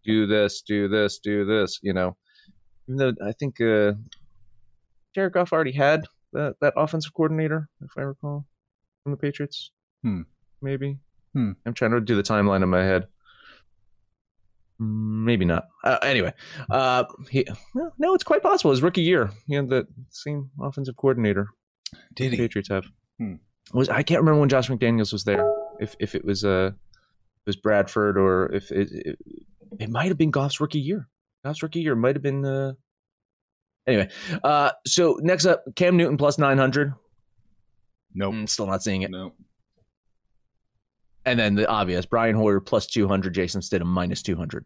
do 0.05 0.27
this, 0.27 0.63
do 0.63 0.89
this, 0.89 1.19
do 1.19 1.45
this. 1.45 1.81
You 1.83 1.93
know, 1.93 2.17
even 2.89 2.97
though 2.97 3.27
I 3.27 3.33
think 3.33 3.61
uh, 3.61 3.93
Jared 5.15 5.33
Goff 5.33 5.53
already 5.53 5.73
had 5.73 6.07
that 6.33 6.57
that 6.61 6.75
offensive 6.77 7.13
coordinator, 7.15 7.69
if 7.83 7.91
I 7.97 8.03
recall, 8.03 8.47
from 9.03 9.13
the 9.13 9.19
Patriots. 9.19 9.71
Hmm. 10.03 10.23
Maybe. 10.61 10.99
Hmm. 11.33 11.53
I'm 11.67 11.75
trying 11.75 11.93
to 11.93 12.01
do 12.01 12.15
the 12.15 12.23
timeline 12.23 12.63
in 12.63 12.69
my 12.69 12.83
head. 12.83 13.07
Maybe 14.83 15.45
not. 15.45 15.69
Uh, 15.85 15.99
anyway, 16.03 16.33
uh, 16.71 17.05
he, 17.31 17.47
well, 17.75 17.93
no, 17.99 18.15
it's 18.15 18.25
quite 18.25 18.43
possible. 18.43 18.73
His 18.73 18.83
rookie 18.83 19.03
year, 19.03 19.31
he 19.47 19.55
had 19.55 19.69
the 19.69 19.87
same 20.11 20.51
offensive 20.61 20.97
coordinator 20.97 21.49
Did 22.15 22.33
the 22.33 22.37
Patriots 22.37 22.69
have. 22.69 22.85
Hmm. 23.19 23.35
Was 23.73 23.89
I 23.89 24.03
can't 24.03 24.21
remember 24.21 24.41
when 24.41 24.49
Josh 24.49 24.69
McDaniels 24.69 25.13
was 25.13 25.25
there. 25.25 25.49
If 25.81 25.95
if 26.01 26.15
it 26.15 26.25
was 26.25 26.45
uh, 26.45 26.71
it 26.75 27.47
was 27.47 27.57
Bradford 27.57 28.19
or 28.19 28.53
if 28.53 28.73
it 28.73 28.89
it, 28.91 29.19
it 29.79 29.91
might 29.91 30.09
have 30.09 30.19
been 30.19 30.33
Goff's 30.33 30.61
rookie 30.61 30.81
year. 30.81 31.09
Goff's 31.45 31.63
rookie 31.63 31.81
year 31.81 31.95
might 31.95 32.17
have 32.17 32.23
been. 32.23 32.45
Uh... 32.45 32.73
Anyway, 33.87 34.09
uh, 34.43 34.73
so 34.87 35.19
next 35.23 35.47
up, 35.47 35.65
Cam 35.77 35.97
Newton 35.97 36.17
plus 36.17 36.39
nine 36.39 36.59
hundred. 36.59 36.93
Nope. 38.15 38.35
Mm, 38.35 38.49
still 38.49 38.67
not 38.67 38.83
seeing 38.83 39.03
it. 39.03 39.11
No. 39.11 39.33
And 41.25 41.39
then 41.39 41.55
the 41.55 41.69
obvious, 41.69 42.05
Brian 42.05 42.35
Hoyer 42.35 42.61
plus 42.61 42.87
two 42.87 43.07
hundred, 43.07 43.35
Jason 43.35 43.61
Stidham 43.61 43.87
minus 43.87 44.23
two 44.23 44.37
hundred. 44.37 44.65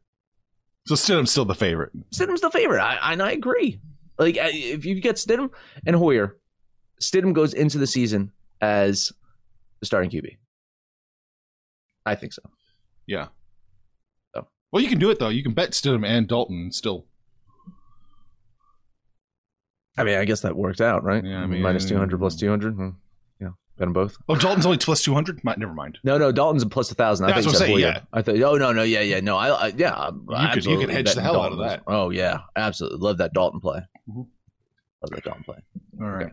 So 0.87 0.95
Stidham's 0.95 1.31
still 1.31 1.45
the 1.45 1.55
favorite. 1.55 1.93
Stidham's 2.11 2.41
the 2.41 2.51
favorite. 2.51 2.81
I, 2.81 3.13
and 3.13 3.23
I 3.23 3.33
agree. 3.33 3.81
Like 4.19 4.37
if 4.39 4.85
you 4.85 4.99
get 5.01 5.17
Stidham 5.17 5.51
and 5.87 5.95
Hoyer, 5.97 6.37
Stidham 7.03 7.35
goes 7.35 7.53
into 7.55 7.77
the 7.79 7.87
season 7.87 8.33
as 8.61 9.13
the 9.81 9.87
starting 9.87 10.11
QB. 10.11 10.37
I 12.07 12.15
think 12.15 12.33
so. 12.33 12.43
Yeah. 13.07 13.29
Oh. 14.35 14.47
Well, 14.73 14.83
you 14.83 14.89
can 14.89 14.99
do 14.99 15.11
it 15.11 15.19
though. 15.19 15.29
You 15.29 15.43
can 15.43 15.53
bet 15.53 15.73
Stidham 15.73 16.07
and 16.07 16.27
Dalton 16.27 16.73
still. 16.73 17.05
I 19.99 20.05
mean, 20.05 20.17
I 20.19 20.25
guess 20.25 20.41
that 20.43 20.57
worked 20.57 20.81
out, 20.81 21.05
right? 21.05 21.25
Yeah, 21.25 21.39
I 21.43 21.47
mean- 21.47 21.63
minus 21.63 21.85
two 21.87 21.97
hundred 21.97 22.19
plus 22.19 22.37
two 22.37 22.49
hundred. 22.49 22.79
Yeah, 22.79 22.91
bet 23.79 23.87
them 23.87 23.93
both. 23.93 24.17
Oh, 24.29 24.37
Dalton's 24.37 24.67
only 24.67 24.79
plus 24.79 25.03
two 25.03 25.15
hundred. 25.15 25.41
Never 25.45 25.73
mind. 25.73 25.99
No, 26.05 26.19
no, 26.19 26.33
Dalton's 26.33 26.63
a 26.63 26.69
plus 26.69 26.91
a 26.91 26.95
thousand. 26.95 27.27
I 27.27 27.33
That's 27.33 27.47
think 27.47 27.55
what 27.55 27.63
I'm 27.63 27.67
saying, 27.69 27.81
Hoyer. 27.81 28.03
I 28.13 28.23
thought. 28.23 28.41
Oh 28.43 28.57
no, 28.57 28.73
no, 28.73 28.83
yeah, 28.83 29.01
yeah, 29.01 29.21
no. 29.21 29.37
I, 29.37 29.49
I 29.49 29.67
yeah, 29.77 30.11
could- 30.53 30.65
you 30.65 30.79
could 30.79 30.91
hedge 30.91 31.15
the 31.15 31.23
hell 31.23 31.41
out 31.41 31.53
of 31.53 31.59
that. 31.59 31.83
Oh 31.87 32.11
yeah, 32.11 32.39
absolutely. 32.57 32.99
Love 32.99 33.19
that 33.19 33.33
Dalton 33.33 33.61
play. 33.61 33.81
Mhm. 34.09 34.27
Love 35.03 35.11
that 35.11 35.25
Dalton 35.25 35.45
play. 35.45 35.59
All 36.01 36.09
right. 36.11 36.33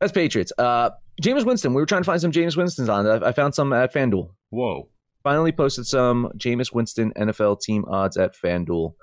That's 0.00 0.12
Patriots. 0.12 0.52
Uh, 0.56 0.90
Jameis 1.22 1.44
Winston. 1.44 1.74
We 1.74 1.82
were 1.82 1.86
trying 1.86 2.00
to 2.02 2.06
find 2.06 2.20
some 2.20 2.32
Jameis 2.32 2.56
Winstons 2.56 2.88
on. 2.88 3.06
I, 3.06 3.28
I 3.28 3.32
found 3.32 3.54
some 3.54 3.72
at 3.72 3.92
FanDuel. 3.92 4.30
Whoa. 4.48 4.88
Finally 5.22 5.52
posted 5.52 5.86
some 5.86 6.30
Jameis 6.38 6.72
Winston 6.72 7.12
NFL 7.14 7.60
team 7.60 7.84
odds 7.86 8.16
at 8.16 8.34
FanDuel. 8.34 8.94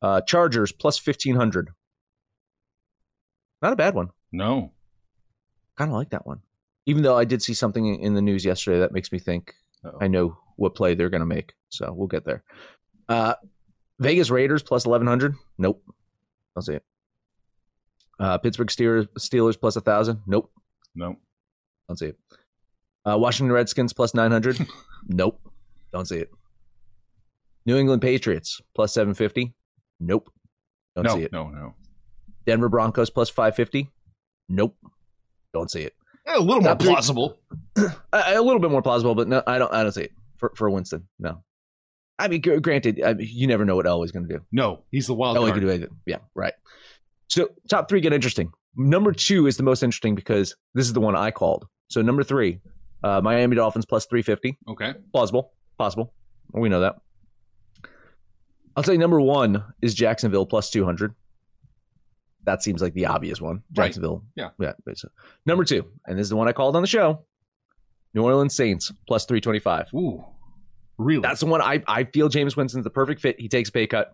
Uh, 0.00 0.22
Chargers 0.22 0.72
plus 0.72 1.04
1500. 1.06 1.68
Not 3.60 3.72
a 3.74 3.76
bad 3.76 3.94
one. 3.94 4.08
No. 4.32 4.72
Kind 5.76 5.90
of 5.90 5.96
like 5.96 6.10
that 6.10 6.26
one. 6.26 6.40
Even 6.86 7.02
though 7.02 7.16
I 7.16 7.24
did 7.24 7.42
see 7.42 7.54
something 7.54 8.00
in- 8.00 8.14
the 8.14 8.22
news 8.22 8.44
yesterday 8.44 8.80
that 8.80 8.92
makes 8.92 9.12
me 9.12 9.18
think 9.18 9.54
Uh-oh. 9.84 9.98
I 10.00 10.08
know 10.08 10.36
what 10.56 10.74
play 10.74 10.94
they're 10.94 11.10
going 11.10 11.20
to 11.20 11.26
make. 11.26 11.54
So 11.70 11.92
we'll 11.92 12.08
get 12.08 12.24
there. 12.24 12.42
Uh, 13.08 13.34
Vegas 13.98 14.30
Raiders 14.30 14.62
plus 14.62 14.84
1100. 14.84 15.34
Nope. 15.58 15.82
Don't 16.54 16.62
see 16.62 16.74
it. 16.74 16.84
Uh, 18.18 18.38
Pittsburgh 18.38 18.68
Steelers, 18.68 19.06
Steelers 19.18 19.58
plus 19.58 19.76
1000. 19.76 20.20
Nope. 20.26 20.50
Nope. 20.94 21.16
Don't 21.88 21.96
see 21.96 22.06
it. 22.06 22.18
Uh, 23.04 23.16
Washington 23.18 23.52
Redskins 23.52 23.92
plus 23.92 24.14
900. 24.14 24.66
nope. 25.08 25.40
Don't 25.92 26.06
see 26.06 26.18
it. 26.18 26.30
New 27.66 27.76
England 27.76 28.02
Patriots 28.02 28.60
plus 28.74 28.92
750. 28.92 29.52
Nope. 30.00 30.32
Don't 30.94 31.04
no. 31.04 31.16
see 31.16 31.22
it. 31.22 31.32
No. 31.32 31.48
No. 31.48 31.74
Denver 32.46 32.68
Broncos 32.68 33.10
plus 33.10 33.30
550. 33.30 33.88
Nope. 34.48 34.76
Don't 35.52 35.70
see 35.70 35.82
it. 35.82 35.94
Eh, 36.26 36.34
a 36.36 36.40
little 36.40 36.62
more 36.62 36.76
plausible. 36.76 37.38
a, 38.12 38.40
little 38.40 38.60
bit 38.60 38.70
more 38.70 38.82
plausible, 38.82 39.14
but 39.14 39.28
no, 39.28 39.42
I 39.46 39.58
don't. 39.58 39.72
I 39.72 39.82
don't 39.82 39.92
see 39.92 40.02
it 40.02 40.12
for 40.36 40.52
for 40.56 40.70
Winston. 40.70 41.08
No. 41.18 41.42
I 42.18 42.28
mean, 42.28 42.40
gr- 42.40 42.58
granted, 42.58 43.02
I 43.02 43.14
mean, 43.14 43.28
you 43.30 43.46
never 43.46 43.64
know 43.64 43.74
what 43.74 43.86
Elway's 43.86 44.12
going 44.12 44.28
to 44.28 44.36
do. 44.36 44.44
No. 44.52 44.84
He's 44.90 45.06
the 45.06 45.14
wild 45.14 45.36
Elway 45.36 45.48
card. 45.48 45.54
can 45.54 45.62
do 45.62 45.70
anything. 45.70 45.96
Yeah, 46.06 46.18
right. 46.34 46.52
So 47.28 47.48
top 47.68 47.88
three 47.88 48.00
get 48.00 48.12
interesting. 48.12 48.52
Number 48.76 49.12
two 49.12 49.46
is 49.46 49.56
the 49.56 49.62
most 49.62 49.82
interesting 49.82 50.14
because 50.14 50.54
this 50.74 50.86
is 50.86 50.92
the 50.92 51.00
one 51.00 51.16
I 51.16 51.30
called. 51.30 51.66
So 51.88 52.02
number 52.02 52.22
three, 52.22 52.60
uh, 53.02 53.20
Miami 53.20 53.56
Dolphins 53.56 53.86
plus 53.86 54.06
three 54.06 54.22
fifty. 54.22 54.58
Okay. 54.68 54.94
Plausible. 55.12 55.52
Possible. 55.78 56.14
We 56.52 56.68
know 56.68 56.80
that. 56.80 56.96
I'll 58.76 58.82
say 58.82 58.96
number 58.96 59.20
one 59.20 59.64
is 59.82 59.94
Jacksonville 59.94 60.46
plus 60.46 60.70
200. 60.70 61.14
That 62.44 62.62
seems 62.62 62.82
like 62.82 62.94
the 62.94 63.06
obvious 63.06 63.40
one. 63.40 63.62
Right. 63.76 63.86
Jacksonville. 63.86 64.24
Yeah. 64.34 64.50
Yeah. 64.58 64.72
so- 64.94 65.08
Number 65.46 65.64
two, 65.64 65.84
and 66.06 66.18
this 66.18 66.24
is 66.24 66.30
the 66.30 66.36
one 66.36 66.48
I 66.48 66.52
called 66.52 66.74
on 66.76 66.82
the 66.82 66.88
show 66.88 67.24
New 68.14 68.22
Orleans 68.24 68.54
Saints 68.54 68.92
plus 69.06 69.24
325. 69.26 69.88
Ooh. 69.94 70.24
Really? 70.98 71.22
That's 71.22 71.40
the 71.40 71.46
one 71.46 71.60
I, 71.62 71.82
I 71.88 72.04
feel 72.04 72.28
Jameis 72.28 72.56
Winston's 72.56 72.84
the 72.84 72.90
perfect 72.90 73.20
fit. 73.20 73.40
He 73.40 73.48
takes 73.48 73.68
a 73.68 73.72
pay 73.72 73.86
cut, 73.86 74.12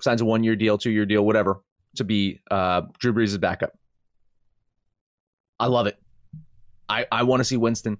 signs 0.00 0.20
a 0.20 0.24
one 0.24 0.44
year 0.44 0.56
deal, 0.56 0.76
two 0.78 0.90
year 0.90 1.06
deal, 1.06 1.24
whatever, 1.24 1.62
to 1.96 2.04
be 2.04 2.40
uh, 2.50 2.82
Drew 2.98 3.12
Brees' 3.12 3.38
backup. 3.40 3.72
I 5.58 5.66
love 5.66 5.86
it. 5.86 5.98
I, 6.88 7.06
I 7.10 7.22
want 7.24 7.40
to 7.40 7.44
see 7.44 7.56
Winston 7.56 7.98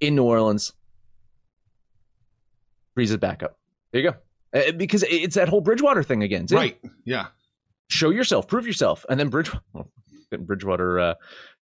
in 0.00 0.14
New 0.14 0.24
Orleans. 0.24 0.72
Brees' 2.98 3.18
backup. 3.20 3.58
There 3.92 4.00
you 4.02 4.10
go. 4.10 4.16
Uh, 4.58 4.72
because 4.72 5.04
it's 5.08 5.34
that 5.34 5.48
whole 5.48 5.60
Bridgewater 5.60 6.02
thing 6.02 6.22
again. 6.22 6.46
too. 6.46 6.56
right. 6.56 6.78
Yeah. 7.04 7.26
Show 7.88 8.10
yourself, 8.10 8.48
prove 8.48 8.66
yourself, 8.66 9.04
and 9.08 9.18
then 9.20 9.28
Bridge, 9.28 9.50
well, 9.72 9.90
Bridgewater, 10.38 10.98
uh, 10.98 11.14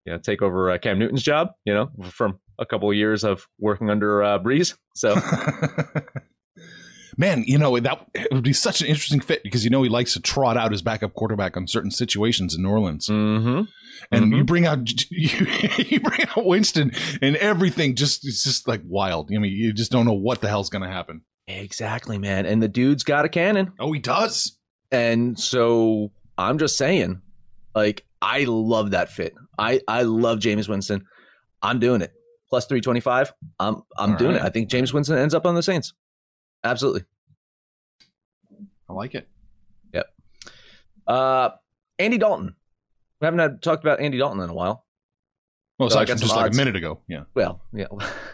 you 0.06 0.12
know, 0.12 0.18
take 0.18 0.42
over 0.42 0.70
uh, 0.70 0.78
Cam 0.78 0.98
Newton's 0.98 1.22
job. 1.22 1.48
You 1.64 1.74
know, 1.74 1.90
from 2.10 2.38
a 2.58 2.66
couple 2.66 2.88
of 2.90 2.96
years 2.96 3.24
of 3.24 3.46
working 3.58 3.90
under 3.90 4.22
uh, 4.22 4.38
Brees. 4.38 4.74
So 4.96 5.16
Man, 7.16 7.44
you 7.46 7.58
know 7.58 7.78
that 7.78 8.06
it 8.14 8.32
would 8.32 8.42
be 8.42 8.52
such 8.52 8.80
an 8.80 8.88
interesting 8.88 9.20
fit 9.20 9.42
because 9.44 9.62
you 9.64 9.70
know 9.70 9.82
he 9.84 9.88
likes 9.88 10.14
to 10.14 10.20
trot 10.20 10.56
out 10.56 10.72
his 10.72 10.82
backup 10.82 11.14
quarterback 11.14 11.56
on 11.56 11.68
certain 11.68 11.92
situations 11.92 12.56
in 12.56 12.62
New 12.62 12.70
Orleans, 12.70 13.06
mm-hmm. 13.08 13.62
and 14.10 14.24
Mhm. 14.32 14.36
you 14.36 14.44
bring 14.44 14.66
out 14.66 14.90
you, 15.10 15.46
you 15.78 16.00
bring 16.00 16.22
out 16.22 16.44
Winston, 16.44 16.90
and 17.22 17.36
everything 17.36 17.94
just 17.94 18.26
it's 18.26 18.42
just 18.42 18.66
like 18.66 18.82
wild. 18.84 19.30
I 19.32 19.38
mean, 19.38 19.52
you 19.52 19.72
just 19.72 19.92
don't 19.92 20.06
know 20.06 20.12
what 20.12 20.40
the 20.40 20.48
hell's 20.48 20.70
going 20.70 20.82
to 20.82 20.88
happen. 20.90 21.22
Exactly, 21.46 22.18
man. 22.18 22.46
And 22.46 22.60
the 22.60 22.68
dude's 22.68 23.04
got 23.04 23.24
a 23.24 23.28
cannon. 23.28 23.72
Oh, 23.78 23.92
he 23.92 24.00
does. 24.00 24.58
And 24.92 25.38
so 25.38 26.10
I'm 26.38 26.58
just 26.58 26.76
saying, 26.78 27.20
like, 27.74 28.04
I 28.22 28.44
love 28.44 28.92
that 28.92 29.10
fit. 29.10 29.34
I, 29.58 29.80
I 29.88 30.02
love 30.02 30.38
Jameis 30.38 30.68
Winston. 30.68 31.04
I'm 31.62 31.78
doing 31.78 32.00
it. 32.02 32.12
Plus 32.48 32.66
325. 32.66 33.32
I'm 33.58 33.82
I'm 33.96 34.12
All 34.12 34.16
doing 34.16 34.32
right. 34.32 34.40
it. 34.40 34.44
I 34.44 34.50
think 34.50 34.68
Jameis 34.68 34.92
Winston 34.92 35.18
ends 35.18 35.34
up 35.34 35.46
on 35.46 35.54
the 35.54 35.62
Saints. 35.62 35.92
Absolutely. 36.62 37.04
I 38.88 38.92
like 38.92 39.14
it. 39.14 39.28
Yep. 39.92 40.06
Uh 41.06 41.50
Andy 41.98 42.18
Dalton. 42.18 42.54
We 43.20 43.24
haven't 43.24 43.40
had, 43.40 43.62
talked 43.62 43.82
about 43.82 44.00
Andy 44.00 44.18
Dalton 44.18 44.40
in 44.40 44.50
a 44.50 44.54
while. 44.54 44.84
Well, 45.78 45.90
So 45.90 45.98
I 45.98 46.02
aside 46.02 46.08
got 46.08 46.12
from 46.20 46.28
some 46.28 46.28
just 46.28 46.36
like 46.36 46.52
a 46.52 46.56
minute 46.56 46.76
ago. 46.76 47.00
Yeah. 47.08 47.24
Well, 47.34 47.60
yeah. 47.72 47.86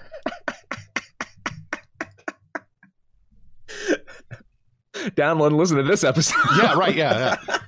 Download 5.17 5.49
and 5.49 5.57
listen 5.57 5.77
to 5.77 5.83
this 5.83 6.05
episode. 6.05 6.37
Yeah. 6.59 6.75
Right. 6.75 6.95
Yeah. 6.95 7.37
Yeah. 7.49 7.67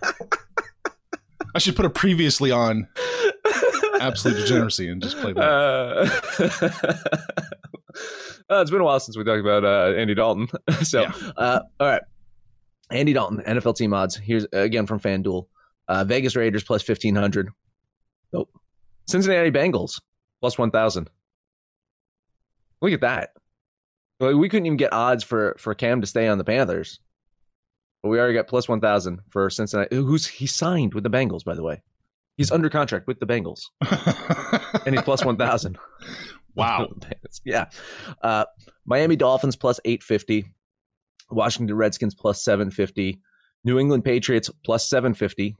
I 1.54 1.58
should 1.58 1.76
put 1.76 1.84
a 1.84 1.90
previously 1.90 2.50
on 2.50 2.88
absolute 4.00 4.36
degeneracy 4.36 4.88
and 4.88 5.02
just 5.02 5.16
play 5.18 5.32
that. 5.34 5.42
Uh, 5.42 6.08
uh, 8.50 8.60
it's 8.60 8.70
been 8.70 8.80
a 8.80 8.84
while 8.84 9.00
since 9.00 9.16
we 9.16 9.24
talked 9.24 9.40
about 9.40 9.64
uh, 9.64 9.92
Andy 9.96 10.14
Dalton. 10.14 10.48
so, 10.82 11.02
Yeah. 11.02 11.12
uh, 11.36 11.60
all 11.80 11.86
right. 11.88 12.02
Andy 12.90 13.12
Dalton, 13.12 13.42
NFL 13.46 13.76
team 13.76 13.94
odds. 13.94 14.16
Here's 14.16 14.46
again 14.52 14.86
from 14.86 15.00
FanDuel. 15.00 15.46
Uh, 15.88 16.04
Vegas 16.04 16.36
Raiders 16.36 16.64
plus 16.64 16.86
1500. 16.86 17.48
Nope. 18.32 18.50
Cincinnati 19.06 19.50
Bengals 19.50 20.00
plus 20.40 20.56
1000. 20.58 21.08
Look 22.80 22.92
at 22.92 23.00
that. 23.02 23.30
Well, 24.20 24.36
we 24.36 24.48
couldn't 24.48 24.66
even 24.66 24.76
get 24.76 24.92
odds 24.92 25.22
for, 25.24 25.56
for 25.58 25.74
Cam 25.74 26.00
to 26.00 26.06
stay 26.06 26.28
on 26.28 26.38
the 26.38 26.44
Panthers. 26.44 27.00
But 28.02 28.08
we 28.08 28.18
already 28.18 28.34
got 28.34 28.48
plus 28.48 28.68
1000 28.68 29.20
for 29.30 29.48
Cincinnati. 29.50 29.94
Who's 29.94 30.26
he 30.26 30.46
signed 30.46 30.94
with 30.94 31.04
the 31.04 31.10
Bengals, 31.10 31.44
by 31.44 31.54
the 31.54 31.62
way? 31.62 31.82
He's 32.36 32.50
under 32.50 32.68
contract 32.68 33.06
with 33.06 33.20
the 33.20 33.26
Bengals. 33.26 33.60
And 34.86 34.94
he's 34.96 35.04
plus 35.04 35.24
1000 35.24 35.78
wow. 36.56 36.88
yeah. 37.44 37.66
Uh 38.22 38.46
miami 38.84 39.14
dolphins 39.16 39.54
plus 39.54 39.78
850 39.84 40.46
washington 41.30 41.76
redskins 41.76 42.14
plus 42.14 42.42
750 42.42 43.20
new 43.64 43.78
england 43.78 44.04
patriots 44.04 44.50
plus 44.64 44.88
750 44.88 45.54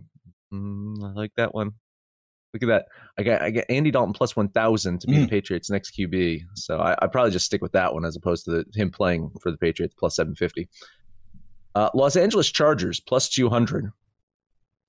mm, 0.53 1.05
i 1.05 1.13
like 1.13 1.31
that 1.37 1.55
one. 1.55 1.73
Look 2.53 2.63
at 2.65 2.67
that. 2.69 2.87
I 3.19 3.23
got 3.23 3.43
i 3.43 3.51
got 3.51 3.65
andy 3.69 3.91
dalton 3.93 4.13
plus 4.15 4.35
1000 4.35 5.01
to 5.03 5.07
be 5.07 5.19
the 5.19 5.27
Mm. 5.27 5.31
patriots 5.31 5.71
next 5.71 5.95
qb 5.97 6.41
so 6.55 6.79
i 6.79 6.97
i 7.01 7.07
probably 7.07 7.31
just 7.31 7.47
stick 7.47 7.63
with 7.63 7.73
that 7.73 7.95
one 7.95 8.05
as 8.05 8.17
opposed 8.17 8.45
to 8.47 8.51
the, 8.51 8.65
him 8.75 8.91
playing 8.91 9.31
for 9.41 9.51
the 9.53 9.59
patriots 9.59 9.95
plus 9.97 10.17
750 10.17 10.69
uh, 11.75 11.91
Los 11.95 12.17
Angeles 12.17 12.51
Chargers 12.51 13.01
plus 13.01 13.29
200. 13.29 13.91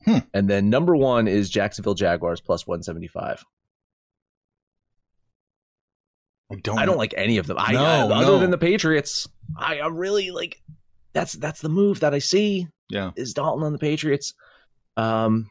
Hmm. 0.05 0.17
And 0.33 0.49
then 0.49 0.69
number 0.69 0.95
one 0.95 1.27
is 1.27 1.49
Jacksonville 1.49 1.93
Jaguars 1.93 2.41
plus 2.41 2.67
175. 2.67 3.43
I 6.51 6.55
don't. 6.61 6.77
I 6.77 6.85
don't 6.85 6.97
like 6.97 7.13
any 7.17 7.37
of 7.37 7.47
them. 7.47 7.57
No, 7.57 7.63
I- 7.63 8.01
other 8.01 8.33
no. 8.33 8.39
than 8.39 8.51
the 8.51 8.57
Patriots, 8.57 9.27
I, 9.57 9.79
I 9.79 9.87
really 9.87 10.31
like. 10.31 10.61
That's 11.13 11.33
that's 11.33 11.61
the 11.61 11.69
move 11.69 11.99
that 12.01 12.13
I 12.13 12.19
see 12.19 12.67
Yeah. 12.89 13.11
is 13.15 13.33
Dalton 13.33 13.63
on 13.63 13.71
the 13.71 13.79
Patriots. 13.79 14.33
Um, 14.97 15.49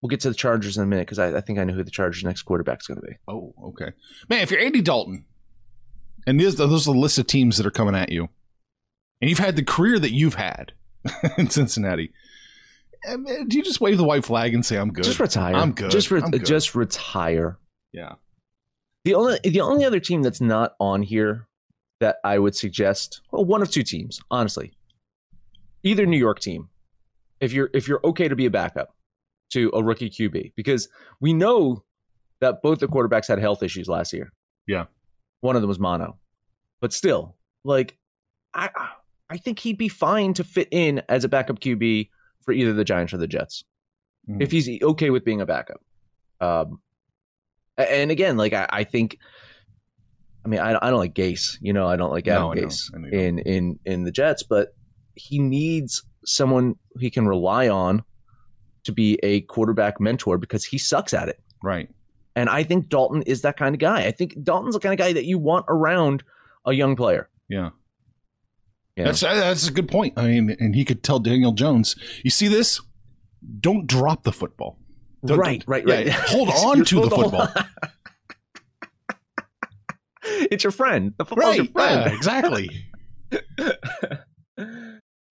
we'll 0.00 0.08
get 0.08 0.20
to 0.20 0.28
the 0.28 0.34
Chargers 0.34 0.76
in 0.76 0.82
a 0.82 0.86
minute 0.86 1.06
because 1.06 1.18
I, 1.18 1.36
I 1.36 1.40
think 1.40 1.58
I 1.58 1.64
know 1.64 1.72
who 1.74 1.82
the 1.82 1.90
Chargers' 1.90 2.22
next 2.24 2.42
quarterback 2.42 2.80
is 2.80 2.86
going 2.86 3.00
to 3.00 3.06
be. 3.06 3.14
Oh, 3.28 3.54
okay. 3.68 3.92
Man, 4.28 4.40
if 4.42 4.50
you're 4.50 4.60
Andy 4.60 4.82
Dalton, 4.82 5.24
and 6.26 6.38
these, 6.38 6.56
those 6.56 6.86
are 6.88 6.92
the 6.92 6.98
list 6.98 7.18
of 7.18 7.26
teams 7.26 7.56
that 7.56 7.66
are 7.66 7.70
coming 7.70 7.94
at 7.94 8.12
you, 8.12 8.28
and 9.20 9.28
you've 9.30 9.38
had 9.38 9.56
the 9.56 9.62
career 9.64 9.98
that 9.98 10.12
you've 10.12 10.34
had 10.34 10.72
in 11.38 11.48
Cincinnati, 11.50 12.12
eh, 13.04 13.16
do 13.46 13.56
you 13.56 13.62
just 13.62 13.80
wave 13.80 13.96
the 13.98 14.04
white 14.04 14.24
flag 14.24 14.54
and 14.54 14.64
say, 14.64 14.76
I'm 14.78 14.92
good? 14.92 15.04
Just 15.04 15.20
retire. 15.20 15.54
I'm 15.54 15.72
good. 15.72 15.90
Just 15.90 16.10
re- 16.10 16.20
I'm 16.22 16.30
good. 16.30 16.44
just 16.44 16.74
retire. 16.74 17.58
yeah. 17.92 18.14
The 19.04 19.14
only 19.14 19.38
the 19.44 19.60
only 19.60 19.84
other 19.84 20.00
team 20.00 20.22
that's 20.22 20.40
not 20.40 20.74
on 20.80 21.00
here 21.00 21.46
that 22.00 22.16
I 22.24 22.38
would 22.40 22.56
suggest, 22.56 23.20
well, 23.30 23.44
one 23.44 23.62
of 23.62 23.70
two 23.70 23.84
teams, 23.84 24.20
honestly. 24.32 24.72
Either 25.84 26.04
New 26.06 26.18
York 26.18 26.40
team, 26.40 26.68
if 27.40 27.52
you're 27.52 27.70
if 27.72 27.86
you're 27.86 28.00
okay 28.02 28.26
to 28.26 28.34
be 28.34 28.46
a 28.46 28.50
backup 28.50 28.96
to 29.52 29.70
a 29.74 29.82
rookie 29.82 30.10
QB, 30.10 30.54
because 30.56 30.88
we 31.20 31.32
know 31.32 31.84
that 32.40 32.60
both 32.62 32.80
the 32.80 32.88
quarterbacks 32.88 33.28
had 33.28 33.38
health 33.38 33.62
issues 33.62 33.86
last 33.86 34.12
year. 34.12 34.32
Yeah. 34.66 34.86
one 35.40 35.54
of 35.54 35.62
them 35.62 35.68
was 35.68 35.78
mono, 35.78 36.18
but 36.80 36.92
still, 36.92 37.36
like, 37.62 37.96
I 38.54 38.70
I 39.28 39.36
think 39.38 39.58
he'd 39.58 39.78
be 39.78 39.88
fine 39.88 40.34
to 40.34 40.44
fit 40.44 40.68
in 40.70 41.02
as 41.08 41.24
a 41.24 41.28
backup 41.28 41.60
QB 41.60 42.10
for 42.44 42.52
either 42.52 42.72
the 42.72 42.84
Giants 42.84 43.12
or 43.12 43.16
the 43.18 43.26
Jets 43.26 43.64
Mhm. 44.28 44.42
if 44.42 44.50
he's 44.50 44.68
okay 44.82 45.10
with 45.10 45.24
being 45.24 45.40
a 45.40 45.46
backup. 45.46 45.80
Um, 46.40 46.80
and 47.76 48.10
again, 48.10 48.36
like 48.36 48.52
I, 48.52 48.66
I 48.70 48.84
think, 48.84 49.18
I 50.44 50.48
mean, 50.48 50.60
I, 50.60 50.76
I 50.80 50.90
don't 50.90 50.98
like 50.98 51.14
Gase. 51.14 51.58
You 51.60 51.72
know, 51.72 51.86
I 51.88 51.96
don't 51.96 52.10
like 52.10 52.26
Adam 52.28 52.54
No, 52.54 52.62
Gase 52.62 52.90
I 52.94 52.98
know 52.98 53.08
you 53.08 53.18
in 53.18 53.38
in 53.40 53.78
in 53.84 54.04
the 54.04 54.12
Jets, 54.12 54.42
but 54.42 54.74
he 55.14 55.38
needs 55.38 56.02
someone 56.24 56.76
he 56.98 57.10
can 57.10 57.26
rely 57.26 57.68
on 57.68 58.04
to 58.84 58.92
be 58.92 59.18
a 59.22 59.40
quarterback 59.42 60.00
mentor 60.00 60.38
because 60.38 60.64
he 60.64 60.78
sucks 60.78 61.12
at 61.12 61.28
it. 61.28 61.40
Right. 61.62 61.88
And 62.36 62.48
I 62.48 62.62
think 62.62 62.88
Dalton 62.88 63.22
is 63.22 63.42
that 63.42 63.56
kind 63.56 63.74
of 63.74 63.80
guy. 63.80 64.04
I 64.04 64.10
think 64.12 64.40
Dalton's 64.42 64.74
the 64.74 64.80
kind 64.80 64.92
of 64.92 64.98
guy 65.04 65.12
that 65.12 65.24
you 65.24 65.38
want 65.38 65.64
around 65.68 66.22
a 66.64 66.72
young 66.72 66.94
player. 66.94 67.28
Yeah. 67.48 67.70
Yeah. 68.96 69.04
That's 69.04 69.22
uh, 69.22 69.34
that's 69.34 69.68
a 69.68 69.72
good 69.72 69.88
point. 69.88 70.14
I 70.16 70.26
mean, 70.26 70.56
and 70.58 70.74
he 70.74 70.84
could 70.84 71.02
tell 71.02 71.18
Daniel 71.18 71.52
Jones, 71.52 71.96
"You 72.24 72.30
see 72.30 72.48
this? 72.48 72.80
Don't 73.60 73.86
drop 73.86 74.22
the 74.24 74.32
football. 74.32 74.78
Don't- 75.24 75.38
right, 75.38 75.60
don't- 75.60 75.68
right, 75.68 75.86
yeah, 75.86 75.94
right. 75.96 76.08
hold 76.28 76.48
on 76.64 76.84
to 76.86 77.00
the 77.02 77.10
football. 77.10 77.48
it's 80.22 80.64
your 80.64 80.70
friend. 80.70 81.12
The 81.18 81.24
football's 81.24 81.58
Right. 81.58 81.64
your 81.64 81.72
friend. 81.72 82.00
Yeah, 82.06 82.14
exactly. 82.16 82.86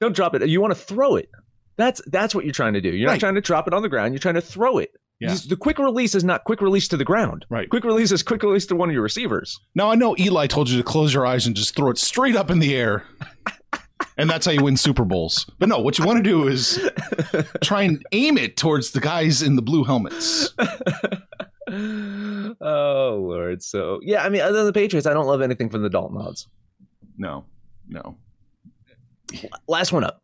Don't 0.01 0.15
drop 0.15 0.36
it. 0.36 0.48
You 0.48 0.62
want 0.62 0.72
to 0.74 0.79
throw 0.79 1.15
it. 1.15 1.29
That's 1.77 2.01
that's 2.07 2.36
what 2.36 2.45
you're 2.45 2.53
trying 2.53 2.74
to 2.74 2.81
do. 2.81 2.89
You're 2.89 3.07
Right. 3.07 3.15
not 3.15 3.19
trying 3.19 3.36
to 3.36 3.41
drop 3.41 3.67
it 3.67 3.74
on 3.74 3.81
the 3.81 3.89
ground. 3.89 4.13
You're 4.13 4.19
trying 4.19 4.36
to 4.36 4.41
throw 4.41 4.77
it. 4.77 4.91
Yeah. 5.19 5.36
The 5.48 5.55
quick 5.55 5.79
release 5.79 6.13
is 6.13 6.24
not 6.24 6.43
quick 6.43 6.62
release 6.62 6.88
to 6.89 6.98
the 6.98 7.05
ground. 7.05 7.45
Right. 7.50 7.69
Quick 7.69 7.86
release 7.86 8.12
is 8.12 8.22
quick 8.22 8.43
release 8.43 8.65
to 8.67 8.75
one 8.75 8.89
of 8.89 8.93
your 8.93 9.03
receivers. 9.03 9.60
Now 9.74 9.89
I 9.89 9.95
know 9.95 10.15
Eli 10.19 10.48
told 10.48 10.69
you 10.69 10.77
to 10.77 10.84
close 10.84 11.13
your 11.13 11.25
eyes 11.25 11.48
and 11.48 11.55
just 11.55 11.75
throw 11.75 11.89
it 11.89 11.98
straight 11.98 12.36
up 12.36 12.50
in 12.50 12.60
the 12.60 12.75
air. 12.75 13.05
And 14.17 14.29
that's 14.29 14.45
how 14.45 14.51
you 14.51 14.63
win 14.63 14.77
Super 14.77 15.03
Bowls. 15.03 15.50
But 15.60 15.67
no, 15.69 15.79
what 15.79 15.98
you 15.98 16.05
want 16.05 16.17
to 16.17 16.24
do 16.24 16.48
is 16.48 16.79
try 17.62 17.81
and 17.84 18.05
aim 18.13 18.38
it 18.38 18.55
towards 18.55 18.91
the 18.91 19.01
guys 19.01 19.41
in 19.41 19.55
the 19.57 19.62
blue 19.62 19.84
helmets. 19.84 20.53
oh 21.69 23.17
lord. 23.19 23.62
So 23.62 24.00
yeah, 24.01 24.24
I 24.24 24.29
mean, 24.29 24.41
other 24.41 24.57
than 24.57 24.65
the 24.67 24.74
Patriots, 24.74 25.07
I 25.07 25.13
don't 25.13 25.27
love 25.27 25.41
anything 25.41 25.69
from 25.69 25.81
the 25.81 25.89
Dalton 25.89 26.17
odds. 26.17 26.48
No, 27.17 27.45
no. 27.88 28.15
Last 29.67 29.91
one 29.91 30.03
up, 30.03 30.22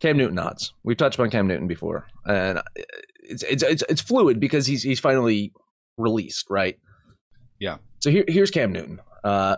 Cam 0.00 0.16
Newton 0.16 0.38
odds. 0.38 0.72
We've 0.84 0.96
touched 0.96 1.18
on 1.18 1.30
Cam 1.30 1.46
Newton 1.48 1.66
before, 1.66 2.06
and 2.26 2.58
uh, 2.58 2.62
it's 3.32 3.42
it's 3.42 3.62
it's, 3.62 3.84
it's 3.88 4.00
fluid 4.00 4.40
because 4.40 4.66
he's 4.66 4.82
he's 4.82 5.00
finally 5.00 5.52
released, 5.96 6.46
right? 6.50 6.78
Yeah. 7.58 7.78
So 8.00 8.10
here 8.10 8.24
here's 8.28 8.50
Cam 8.50 8.72
Newton. 8.72 9.00
Uh, 9.24 9.56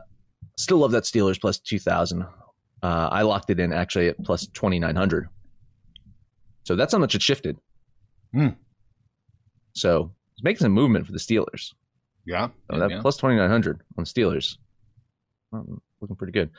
still 0.59 0.79
love 0.79 0.93
that 0.93 1.05
Steelers 1.05 1.41
plus 1.41 1.59
two 1.59 1.79
thousand. 1.79 2.23
Uh, 2.83 3.09
I 3.11 3.23
locked 3.23 3.51
it 3.51 3.61
in 3.61 3.73
actually 3.73 4.09
at 4.09 4.23
plus 4.25 4.47
twenty 4.49 4.79
nine 4.79 4.97
hundred. 4.97 5.29
So 6.65 6.77
that's 6.77 6.93
how 6.93 6.99
much 6.99 7.15
it 7.15 7.23
shifted. 7.23 7.59
Hmm. 8.33 8.49
So 9.75 10.13
it's 10.35 10.43
making 10.43 10.61
some 10.61 10.73
movement 10.73 11.07
for 11.07 11.13
the 11.13 11.19
Steelers. 11.19 11.73
Yeah. 12.27 12.49
So 12.71 12.79
that 12.79 12.91
yeah. 12.91 13.01
plus 13.01 13.17
2900 13.17 13.83
on 13.99 14.05
Steelers. 14.05 14.57
Um, 15.53 15.81
looking 16.01 16.17
pretty 16.17 16.33
good. 16.33 16.51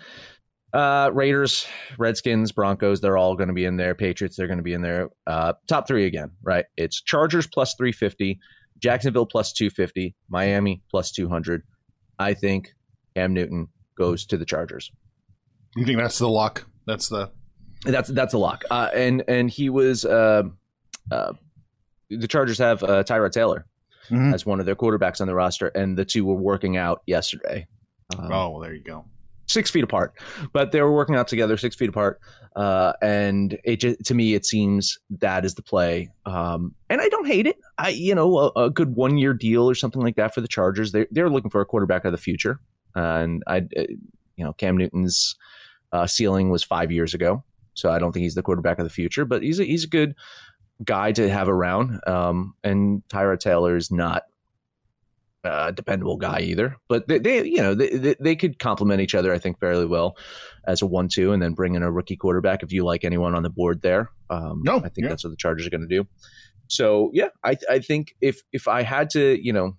Uh, 0.76 1.10
Raiders, 1.14 1.66
Redskins, 1.98 2.52
Broncos, 2.52 3.00
they're 3.00 3.18
all 3.18 3.36
going 3.36 3.48
to 3.48 3.54
be 3.54 3.64
in 3.66 3.78
there. 3.78 3.96
Patriots, 3.96 4.36
they're 4.36 4.48
going 4.48 4.58
to 4.58 4.64
be 4.64 4.74
in 4.74 4.82
there. 4.82 5.10
Uh, 5.26 5.54
top 5.68 5.88
three 5.88 6.06
again, 6.06 6.32
right? 6.44 6.66
It's 6.76 7.02
Chargers 7.02 7.48
plus 7.48 7.76
350, 7.76 8.40
Jacksonville 8.80 9.26
plus 9.26 9.54
250, 9.54 10.16
Miami 10.30 10.82
plus 10.92 11.12
200. 11.12 11.62
I 12.20 12.34
think 12.34 12.74
Cam 13.16 13.34
Newton 13.34 13.70
goes 13.98 14.26
to 14.26 14.38
the 14.38 14.44
Chargers. 14.46 14.92
You 15.78 15.86
think 15.86 15.98
that's 16.00 16.20
the 16.20 16.28
lock? 16.30 16.66
That's 16.86 17.08
the 17.10 17.32
That's 17.86 18.10
that's 18.10 18.34
a 18.34 18.38
lock. 18.38 18.64
Uh, 18.70 18.90
and 18.94 19.24
and 19.28 19.50
he 19.50 19.70
was 19.70 20.04
uh, 20.06 20.44
uh, 21.12 21.34
the 22.10 22.28
Chargers 22.28 22.58
have 22.58 22.84
uh, 22.84 23.04
Tyrod 23.04 23.32
Taylor 23.32 23.66
Mhm. 24.12 24.34
as 24.34 24.46
one 24.46 24.60
of 24.60 24.66
their 24.68 24.76
quarterbacks 24.76 25.20
on 25.20 25.28
the 25.28 25.34
roster, 25.34 25.68
and 25.70 25.98
the 25.98 26.06
two 26.06 26.26
were 26.26 26.36
working 26.36 26.78
out 26.78 27.02
yesterday. 27.08 27.66
Um, 28.18 28.32
Oh, 28.32 28.50
well, 28.52 28.60
there 28.60 28.74
you 28.74 28.84
go. 28.84 29.06
Six 29.48 29.70
feet 29.70 29.84
apart, 29.84 30.14
but 30.54 30.72
they 30.72 30.82
were 30.82 30.94
working 30.94 31.16
out 31.16 31.28
together, 31.28 31.58
six 31.58 31.76
feet 31.76 31.90
apart. 31.90 32.20
Uh, 32.56 32.94
and 33.02 33.58
it 33.64 33.82
to 34.06 34.14
me, 34.14 34.34
it 34.34 34.46
seems 34.46 34.98
that 35.10 35.46
is 35.46 35.56
the 35.56 35.62
play. 35.62 36.10
Um, 36.26 36.74
and 36.90 37.02
I 37.02 37.10
don't 37.10 37.28
hate 37.28 37.48
it. 37.48 37.58
I, 37.78 37.90
you 37.90 38.16
know, 38.16 38.38
a, 38.38 38.66
a 38.66 38.70
good 38.70 38.96
one 38.96 39.18
year 39.18 39.34
deal 39.34 39.70
or 39.70 39.76
something 39.76 40.02
like 40.02 40.16
that 40.16 40.34
for 40.34 40.42
the 40.42 40.48
Chargers. 40.48 40.92
They 40.92 41.06
they're 41.12 41.30
looking 41.30 41.52
for 41.52 41.62
a 41.62 41.66
quarterback 41.66 42.06
of 42.06 42.12
the 42.12 42.18
future, 42.18 42.60
and 42.96 43.44
I, 43.48 43.58
uh, 43.78 43.84
you 44.38 44.46
know, 44.46 44.54
Cam 44.54 44.78
Newton's 44.78 45.36
uh, 45.92 46.08
ceiling 46.08 46.50
was 46.50 46.64
five 46.64 46.92
years 46.92 47.14
ago, 47.14 47.44
so 47.74 47.90
I 47.90 48.00
don't 48.00 48.12
think 48.12 48.24
he's 48.24 48.36
the 48.36 48.44
quarterback 48.44 48.80
of 48.80 48.86
the 48.86 48.90
future. 48.90 49.26
But 49.26 49.44
he's 49.44 49.60
a, 49.60 49.66
he's 49.66 49.84
a 49.84 49.90
good 49.90 50.16
guy 50.84 51.12
to 51.14 51.30
have 51.30 51.50
around. 51.50 52.00
Um, 52.08 52.54
and 52.64 53.04
Tyrod 53.10 53.40
Taylor 53.40 53.76
is 53.76 53.92
not 53.92 54.24
uh, 55.46 55.72
dependable 55.72 56.18
guy 56.18 56.40
either. 56.40 56.76
But 56.88 57.08
they, 57.08 57.20
they 57.20 57.46
you 57.46 57.62
know, 57.62 57.76
they, 57.76 57.90
they, 57.90 58.16
they 58.20 58.36
could 58.36 58.60
complement 58.60 59.02
each 59.02 59.16
other, 59.16 59.34
I 59.34 59.40
think, 59.40 59.60
fairly 59.60 59.86
well 59.86 60.18
as 60.68 60.82
a 60.82 60.86
one-two, 60.86 61.32
and 61.32 61.42
then 61.42 61.54
bring 61.54 61.76
in 61.76 61.84
a 61.84 61.92
rookie 61.92 62.18
quarterback 62.18 62.64
if 62.64 62.72
you 62.72 62.84
like 62.84 63.04
anyone 63.04 63.36
on 63.36 63.44
the 63.44 63.50
board 63.50 63.82
there. 63.82 64.10
Um, 64.30 64.62
No, 64.64 64.78
I 64.78 64.90
think 64.90 65.04
yeah. 65.04 65.10
that's 65.10 65.24
what 65.24 65.30
the 65.30 65.38
Chargers 65.38 65.68
are 65.68 65.70
going 65.70 65.88
to 65.88 65.88
do. 65.88 66.08
So 66.68 67.12
yeah, 67.14 67.30
I 67.44 67.58
I 67.70 67.80
think 67.80 68.16
if 68.22 68.42
if 68.52 68.68
I 68.68 68.82
had 68.82 69.12
to, 69.12 69.40
you 69.40 69.54
know, 69.54 69.78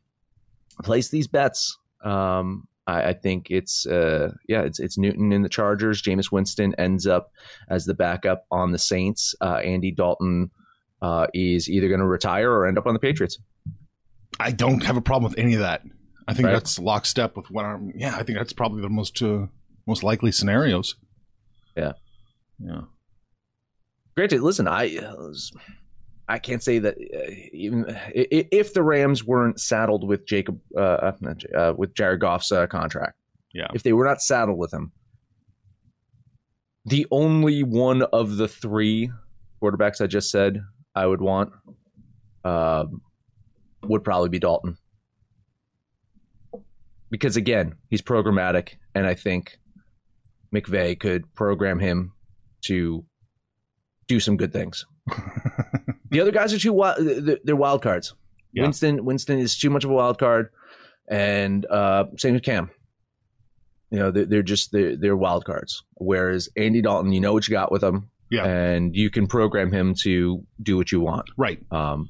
place 0.85 1.09
these 1.09 1.27
bets, 1.27 1.77
um, 2.05 2.69
I, 2.87 3.09
I 3.09 3.13
think 3.13 3.51
it's 3.51 3.87
uh 3.87 4.33
yeah, 4.49 4.63
it's 4.63 4.79
it's 4.79 4.97
Newton 4.97 5.33
in 5.33 5.43
the 5.43 5.49
Chargers. 5.49 6.01
Jameis 6.01 6.31
Winston 6.31 6.75
ends 6.79 7.07
up 7.07 7.33
as 7.69 7.87
the 7.87 7.95
backup 7.95 8.45
on 8.51 8.71
the 8.71 8.79
Saints. 8.79 9.35
Uh, 9.41 9.57
Andy 9.57 9.91
Dalton 9.91 10.51
uh, 11.03 11.27
is 11.35 11.69
either 11.69 11.89
going 11.89 12.01
to 12.01 12.07
retire 12.07 12.53
or 12.53 12.67
end 12.67 12.79
up 12.79 12.87
on 12.87 12.95
the 12.95 13.01
Patriots. 13.01 13.39
I 14.39 14.53
don't 14.53 14.83
have 14.85 14.97
a 14.97 15.01
problem 15.01 15.31
with 15.31 15.39
any 15.39 15.55
of 15.55 15.61
that. 15.61 15.83
I 16.29 16.35
think 16.35 16.47
Right. 16.47 16.53
that's 16.53 16.79
lockstep 16.79 17.37
with 17.37 17.51
what 17.51 17.65
I'm. 17.65 17.93
Yeah, 17.97 18.17
I 18.17 18.23
think 18.23 18.39
that's 18.39 18.53
probably 18.53 18.83
the 18.83 18.89
most 18.89 19.23
uh, 19.23 19.47
most 19.87 20.03
likely 20.03 20.33
scenarios. 20.33 20.97
Yeah. 21.77 21.93
Yeah. 22.59 22.83
Granted, 24.17 24.41
listen, 24.43 24.67
I 24.67 24.97
uh, 24.99 25.33
I 26.29 26.39
can't 26.39 26.63
say 26.63 26.79
that 26.81 26.97
uh, 26.97 27.31
even 27.53 27.85
if 28.15 28.73
the 28.75 28.83
Rams 28.83 29.25
weren't 29.25 29.61
saddled 29.61 30.07
with 30.09 30.27
Jacob 30.27 30.59
uh, 30.77 30.81
uh, 30.81 31.13
uh, 31.57 31.75
with 31.77 31.95
Jared 31.95 32.21
Goff's 32.21 32.51
uh, 32.51 32.67
contract, 32.67 33.17
Yeah. 33.55 33.69
if 33.75 33.83
they 33.85 33.93
were 33.93 34.05
not 34.05 34.21
saddled 34.21 34.59
with 34.59 34.73
him, 34.75 34.91
the 36.85 37.07
only 37.11 37.63
one 37.63 38.03
of 38.03 38.37
the 38.37 38.49
three 38.49 39.11
quarterbacks 39.63 40.01
I 40.01 40.07
just 40.07 40.31
said 40.31 40.61
I 40.95 41.07
would 41.07 41.21
want 41.21 41.53
um, 42.45 43.03
would 43.89 44.05
probably 44.05 44.29
be 44.29 44.39
Dalton. 44.39 44.77
Because 47.11 47.37
again, 47.37 47.77
he's 47.89 48.03
programmatic, 48.03 48.75
and 48.95 49.07
I 49.07 49.15
think 49.15 49.59
McVay 50.55 50.99
could 50.99 51.33
program 51.35 51.79
him 51.79 52.13
to 52.63 53.05
do 54.09 54.19
some 54.19 54.37
good 54.37 54.53
things. 54.53 54.85
the 56.11 56.21
other 56.21 56.33
guys 56.33 56.53
are 56.53 56.59
too 56.59 56.73
wild. 56.73 56.99
They're 57.01 57.39
they're 57.45 57.57
wild 57.57 57.83
cards. 57.83 58.15
Yeah. 58.53 58.63
Winston 58.63 59.05
Winston 59.05 59.39
is 59.39 59.57
too 59.57 59.71
much 59.71 59.85
of 59.85 59.91
a 59.91 59.95
wild 59.95 60.19
card, 60.19 60.49
and 61.09 61.65
uh, 61.67 62.07
same 62.19 62.35
with 62.35 62.43
Cam. 62.43 62.71
You 63.91 64.01
know, 64.01 64.11
they're, 64.11 64.25
they're 64.25 64.43
just 64.43 64.73
they're, 64.73 64.97
they're 64.97 65.17
wild 65.17 65.45
cards. 65.45 65.85
Whereas 65.95 66.49
Andy 66.57 66.83
Dalton, 66.83 67.13
you 67.13 67.21
know 67.21 67.33
what 67.33 67.47
you 67.47 67.53
got 67.53 67.71
with 67.71 67.85
him, 67.85 68.11
Yeah. 68.31 68.45
and 68.47 68.97
you 68.97 69.11
can 69.11 69.29
program 69.29 69.71
him 69.71 69.95
to 70.03 70.45
do 70.61 70.77
what 70.77 70.91
you 70.91 71.01
want. 71.01 71.31
Right. 71.37 71.61
Um, 71.71 72.09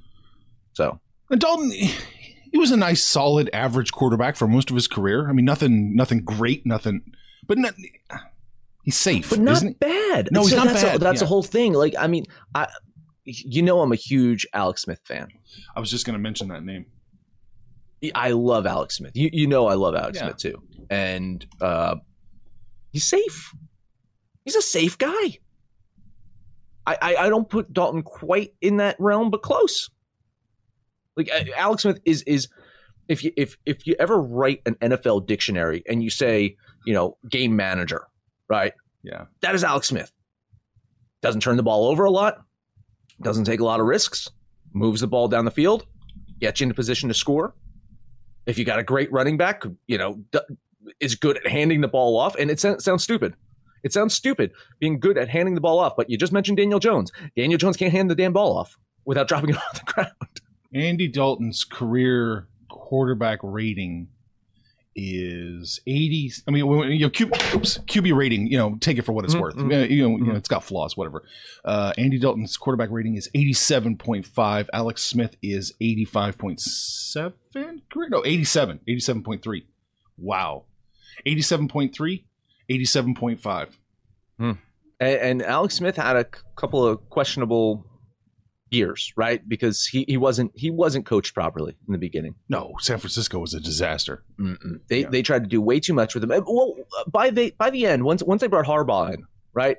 so 0.73 0.99
And 1.31 1.41
Dalton, 1.41 1.71
he 1.71 2.59
was 2.59 2.71
a 2.71 2.77
nice, 2.77 3.03
solid, 3.03 3.51
average 3.53 3.93
quarterback 3.93 4.37
for 4.37 4.47
most 4.47 4.71
of 4.71 4.75
his 4.77 4.87
career. 4.89 5.29
I 5.29 5.33
mean, 5.33 5.45
nothing, 5.45 5.95
nothing 5.97 6.23
great, 6.25 6.65
nothing, 6.65 7.03
but 7.47 7.59
not, 7.59 7.75
he's 8.85 8.97
safe, 8.97 9.31
but 9.31 9.41
not 9.41 9.57
isn't 9.57 9.69
he? 9.69 9.75
bad. 9.75 10.29
No, 10.31 10.43
he's 10.43 10.51
So 10.51 10.57
not 10.57 10.67
that's 10.69 10.83
bad, 10.83 10.97
A, 10.97 10.99
that's 10.99 11.17
yeah. 11.17 11.21
the 11.21 11.27
whole 11.27 11.43
thing. 11.43 11.73
Like, 11.73 11.95
I 11.99 12.07
mean, 12.07 12.25
I, 12.55 12.69
you 13.25 13.63
know, 13.63 13.81
I'm 13.81 13.91
a 13.93 13.97
huge 13.97 14.47
Alex 14.53 14.83
Smith 14.83 15.01
fan. 15.05 15.29
I 15.75 15.81
was 15.81 15.91
just 15.91 16.07
going 16.07 16.15
to 16.15 16.21
mention 16.21 16.49
that 16.49 16.63
name. 16.65 16.87
I 18.15 18.31
love 18.31 18.67
Alex 18.67 18.97
Smith. 18.99 19.13
You 19.17 19.31
you 19.33 19.47
know 19.49 19.67
I 19.67 19.75
love 19.75 19.97
Alex 19.97 20.17
Yeah. 20.19 20.27
Smith 20.27 20.37
too, 20.37 20.63
and 20.91 21.45
uh, 21.61 21.97
he's 22.93 23.05
safe. 23.05 23.53
He's 24.45 24.55
a 24.55 24.63
safe 24.63 24.97
guy. 24.97 25.39
I, 26.87 26.97
I 27.03 27.17
I 27.17 27.29
don't 27.31 27.49
put 27.49 27.73
Dalton 27.73 28.03
quite 28.05 28.55
in 28.61 28.77
that 28.77 28.95
realm, 29.01 29.31
but 29.31 29.43
close. 29.43 29.91
Like 31.17 31.31
uh, 31.33 31.45
Alex 31.57 31.83
Smith 31.83 32.01
is 32.05 32.23
is 32.23 32.49
if 33.09 33.25
you 33.25 33.33
if 33.37 33.57
if 33.67 33.87
you 33.87 33.95
ever 33.99 34.21
write 34.21 34.63
an 34.67 34.75
NFL 34.77 35.27
dictionary 35.27 35.83
and 35.89 36.03
you 36.03 36.11
say 36.11 36.57
you 36.85 36.95
know 36.95 37.17
game 37.29 37.57
manager, 37.57 38.07
right? 38.49 38.73
Yeah. 39.03 39.27
That 39.41 39.55
is 39.55 39.63
Alex 39.63 39.87
Smith. 39.87 40.11
Doesn't 41.23 41.41
turn 41.41 41.57
the 41.57 41.63
ball 41.63 41.87
over 41.87 42.05
a 42.05 42.11
lot. 42.11 42.45
Doesn't 43.23 43.45
take 43.45 43.61
a 43.61 43.65
lot 43.65 43.81
of 43.81 43.87
risks. 43.87 44.29
Moves 44.73 45.01
the 45.01 45.07
ball 45.07 45.29
down 45.29 45.45
the 45.45 45.51
field. 45.51 45.87
Gets 46.41 46.61
you 46.61 46.65
into 46.65 46.75
position 46.75 47.09
to 47.09 47.15
score. 47.15 47.55
If 48.47 48.59
you 48.59 48.65
got 48.65 48.79
a 48.79 48.83
great 48.83 49.11
running 49.11 49.37
back, 49.37 49.65
you 49.87 49.97
know, 49.97 50.23
is 51.01 51.15
good 51.15 51.37
at 51.39 51.47
handing 51.47 51.81
the 51.81 51.89
ball 51.89 52.19
off. 52.19 52.35
And 52.37 52.51
it 52.51 52.61
sounds, 52.61 52.85
sounds 52.85 53.03
stupid. 53.03 53.35
It 53.83 53.93
sounds 53.93 54.15
stupid 54.15 54.53
being 54.79 54.99
good 54.99 55.17
at 55.17 55.29
handing 55.29 55.55
the 55.55 55.61
ball 55.61 55.79
off. 55.79 55.97
But 55.97 56.11
you 56.11 56.19
just 56.19 56.33
mentioned 56.33 56.59
Daniel 56.59 56.81
Jones. 56.81 57.11
Daniel 57.37 57.59
Jones 57.59 57.77
can't 57.77 57.93
hand 57.93 58.11
the 58.11 58.15
damn 58.15 58.33
ball 58.33 58.57
off 58.57 58.77
without 59.05 59.29
dropping 59.29 59.51
it 59.51 59.57
on 59.57 59.63
the 59.75 59.93
ground. 59.93 60.41
Andy 60.77 61.09
Dalton's 61.09 61.65
career 61.65 62.47
quarterback 62.69 63.39
rating 63.43 64.09
is 64.99 65.81
80. 65.87 66.33
I 66.49 66.51
mean, 66.51 66.65
you 66.91 67.01
know, 67.01 67.11
Q, 67.11 67.27
oops, 67.55 67.79
QB 67.87 68.17
rating, 68.17 68.47
you 68.47 68.57
know, 68.57 68.77
take 68.81 68.97
it 68.99 69.03
for 69.03 69.13
what 69.13 69.25
it's 69.27 69.35
Mhm, 69.35 69.41
worth. 69.41 69.57
mhm, 69.57 69.73
Uh, 69.83 69.87
you, 69.87 70.09
know, 70.09 70.17
you 70.17 70.25
know, 70.25 70.35
it's 70.37 70.49
got 70.49 70.65
flaws, 70.65 70.97
whatever. 70.97 71.23
Uh, 71.65 71.93
Andy 71.99 72.19
Dalton's 72.19 72.57
quarterback 72.57 72.91
rating 72.91 73.15
is 73.17 73.29
87.5. 73.35 74.69
Alex 74.73 75.03
Smith 75.05 75.37
is 75.43 75.75
85.7. 75.83 77.35
Correct? 77.91 78.11
No, 78.11 78.23
87. 78.25 78.81
87.3. 78.89 79.65
Wow. 80.17 80.65
87.3, 81.27 82.25
87.5. 82.71 83.69
and, 84.39 84.57
and 85.01 85.43
Alex 85.43 85.75
Smith 85.75 85.97
had 85.97 86.17
a 86.17 86.25
c- 86.25 86.43
couple 86.57 86.85
of 86.87 87.09
questionable 87.11 87.85
years, 88.71 89.13
right? 89.17 89.49
Because 89.49 89.87
he, 89.87 90.05
he 90.09 90.17
wasn't 90.17 90.53
he 90.55 90.71
wasn't 90.71 91.07
coached 91.07 91.35
properly 91.35 91.77
in 91.87 91.93
the 91.93 91.99
beginning. 91.99 92.35
No, 92.49 92.75
San 92.81 92.99
Francisco 92.99 93.39
was 93.39 93.55
a 93.55 93.61
disaster. 93.61 94.25
Mm-mm. 94.39 94.81
They 94.89 95.03
Yeah. 95.03 95.09
they 95.11 95.23
tried 95.23 95.45
to 95.45 95.49
do 95.49 95.61
way 95.61 95.79
too 95.81 95.95
much 95.95 96.15
with 96.15 96.25
him. 96.25 96.31
Well, 96.31 96.75
by 97.07 97.31
the 97.31 97.55
by 97.59 97.71
the 97.71 97.87
end, 97.87 98.05
once 98.05 98.23
once 98.23 98.41
they 98.41 98.49
brought 98.49 98.67
Harbaugh 98.67 99.15
in, 99.15 99.25
right? 99.55 99.77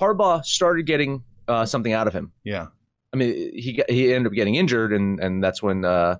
Harbaugh 0.00 0.44
started 0.44 0.84
getting 0.86 1.22
uh, 1.48 1.64
something 1.64 1.92
out 1.92 2.06
of 2.06 2.12
him. 2.12 2.32
Yeah. 2.44 2.66
I 3.14 3.16
mean, 3.16 3.52
he 3.56 3.72
got, 3.72 3.88
he 3.90 4.12
ended 4.12 4.30
up 4.30 4.34
getting 4.34 4.56
injured, 4.56 4.92
and 4.92 5.18
and 5.20 5.42
that's 5.42 5.62
when 5.62 5.84
uh, 5.84 6.16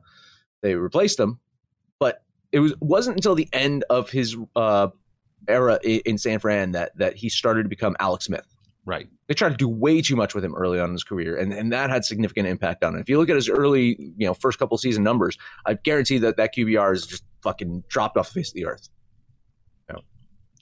they 0.63 0.75
replaced 0.77 1.21
him. 1.21 1.39
But 1.99 2.23
it 2.53 2.61
was 2.61 2.75
wasn't 2.81 3.17
until 3.17 3.35
the 3.35 3.49
end 3.53 3.85
of 3.91 4.09
his 4.09 4.37
uh, 4.55 4.89
era 5.49 5.79
in, 5.85 6.01
in 6.07 6.19
San 6.19 6.39
Fran 6.39 6.73
that 6.73 6.97
that 6.97 7.17
he 7.17 7.29
started 7.29 7.65
to 7.65 7.69
become 7.69 7.95
Alex 8.01 8.25
Smith. 8.27 8.47
Right. 8.87 9.09
They 9.27 9.35
tried 9.35 9.51
to 9.51 9.57
do 9.57 9.69
way 9.69 10.01
too 10.01 10.15
much 10.15 10.33
with 10.33 10.45
him 10.45 10.55
early 10.55 10.79
on 10.79 10.91
in 10.91 10.93
his 10.93 11.03
career, 11.03 11.37
and, 11.37 11.53
and 11.53 11.73
that 11.73 11.91
had 11.91 12.05
significant 12.05 12.47
impact 12.47 12.85
on 12.85 12.95
him. 12.95 13.01
If 13.01 13.09
you 13.09 13.19
look 13.19 13.29
at 13.29 13.35
his 13.35 13.49
early, 13.49 13.97
you 14.17 14.27
know, 14.27 14.33
first 14.33 14.61
couple 14.61 14.79
season 14.79 15.03
numbers, 15.03 15.37
I 15.67 15.75
guarantee 15.75 16.19
that 16.19 16.37
that 16.37 16.55
QBR 16.55 16.95
is 16.95 17.05
just 17.05 17.25
fucking 17.43 17.83
dropped 17.89 18.17
off 18.17 18.29
the 18.29 18.35
face 18.35 18.51
of 18.51 18.55
the 18.55 18.67
earth. 18.67 18.89
Yeah. 19.91 19.97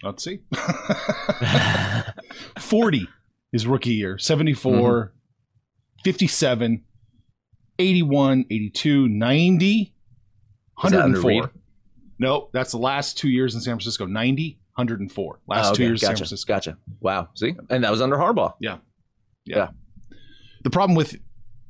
Let's 0.03 0.25
see. 0.25 0.41
40 2.59 3.09
his 3.53 3.67
rookie 3.69 3.95
year 3.95 4.19
74 4.19 4.73
mm-hmm. 4.73 5.15
57 6.03 6.83
81 7.79 8.45
82 8.51 9.09
90 9.09 9.95
Is 10.85 10.91
that 10.91 11.01
under 11.01 11.21
104 11.21 11.31
Reed? 11.31 11.51
no 12.19 12.49
that's 12.53 12.73
the 12.73 12.79
last 12.79 13.17
two 13.17 13.29
years 13.29 13.55
in 13.55 13.61
san 13.61 13.75
francisco 13.75 14.07
90 14.07 14.59
104 14.77 15.41
last 15.47 15.71
Oh, 15.71 15.75
two 15.75 15.83
okay. 15.83 15.85
years 15.85 16.03
in 16.03 16.07
san 16.09 16.17
francisco 16.17 16.53
Gotcha. 16.53 16.79
Wow. 17.01 17.29
See, 17.35 17.55
and 17.71 17.85
that 17.85 17.91
was 17.91 18.01
under 18.01 18.17
Harbaugh. 18.17 18.55
Yeah. 18.61 18.79
yeah. 19.45 19.57
yeah. 19.57 19.69
The 20.63 20.71
problem 20.71 20.97
with 20.97 21.17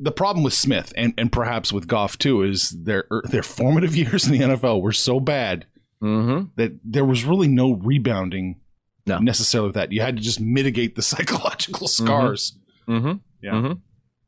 the 0.01 0.13
problem 0.13 0.43
with 0.45 0.53
smith 0.55 0.93
and, 0.97 1.15
and 1.19 1.31
perhaps 1.31 1.73
with 1.73 1.87
goff 1.87 2.19
too 2.19 2.43
is 2.43 2.71
their 2.71 3.05
their 3.25 3.43
formative 3.43 3.95
years 4.03 4.27
in 4.27 4.33
the 4.33 4.41
nfl 4.41 4.81
were 4.83 4.93
so 4.93 5.21
bad 5.21 5.67
Mm-hmm. 6.03 6.49
that 6.57 6.73
there 6.85 7.05
was 7.05 7.25
really 7.25 7.49
no 7.49 7.73
rebounding 7.73 8.61
No. 9.07 9.19
necessarily 9.21 9.69
with 9.69 9.75
that 9.77 9.91
you 9.93 10.03
had 10.03 10.17
to 10.17 10.23
just 10.23 10.39
mitigate 10.41 10.97
the 10.97 11.03
psychological 11.11 11.89
scars 11.89 12.59
Mm-hmm. 12.89 13.13
Yeah. 13.41 13.53
Mm-hmm. 13.53 13.73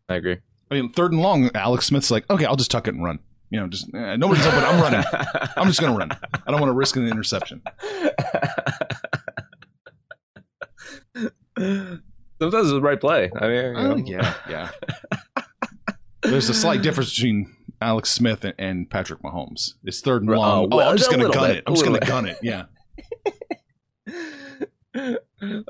I 0.09 0.15
agree. 0.15 0.39
I 0.71 0.75
mean, 0.75 0.91
third 0.93 1.13
and 1.13 1.21
long, 1.21 1.51
Alex 1.55 1.87
Smith's 1.87 2.11
like, 2.11 2.25
okay, 2.31 2.45
I'll 2.47 2.57
just 2.57 2.71
tuck 2.71 2.89
it 2.89 2.95
and 2.95 3.05
run. 3.05 3.19
You 3.51 3.61
know, 3.61 3.69
just 3.69 3.93
eh, 3.95 4.17
nobody's 4.17 4.45
open. 4.47 4.59
I'm 4.65 4.81
running. 4.81 5.05
I'm 5.57 5.69
just 5.69 5.81
going 5.81 5.93
to 5.93 5.99
run. 5.99 6.11
I 6.11 6.51
don't 6.51 6.61
want 6.61 6.71
to 6.71 6.75
risk 6.75 6.97
an 6.97 7.07
interception. 7.07 7.63
Sometimes 11.57 12.67
it's 12.67 12.71
the 12.71 12.81
right 12.83 13.01
play. 13.01 13.31
I 13.41 13.49
mean, 13.49 13.65
you 13.65 13.73
know. 13.73 13.93
Oh, 13.93 13.97
yeah, 13.97 14.35
yeah. 14.49 14.71
There's 16.23 16.49
a 16.49 16.55
slight 16.55 16.83
difference 16.83 17.15
between 17.15 17.55
Alex 17.81 18.11
Smith 18.11 18.45
and, 18.45 18.55
and 18.59 18.91
Patrick 18.91 19.23
Mahomes. 19.23 19.75
It's 19.85 20.01
third 20.01 20.23
and 20.23 20.31
Oh, 20.31 20.39
long. 20.39 20.69
Oh, 20.73 20.77
well, 20.77 20.91
I'm 20.91 20.97
just 20.97 21.11
going 21.11 21.23
to 21.23 21.31
gun 21.31 21.49
bit, 21.49 21.57
it. 21.59 21.65
I'm 21.67 21.75
just 21.75 21.87
going 21.87 22.01
to 22.01 22.07
gun 22.07 22.27
it. 22.27 22.39
Yeah. 22.43 22.65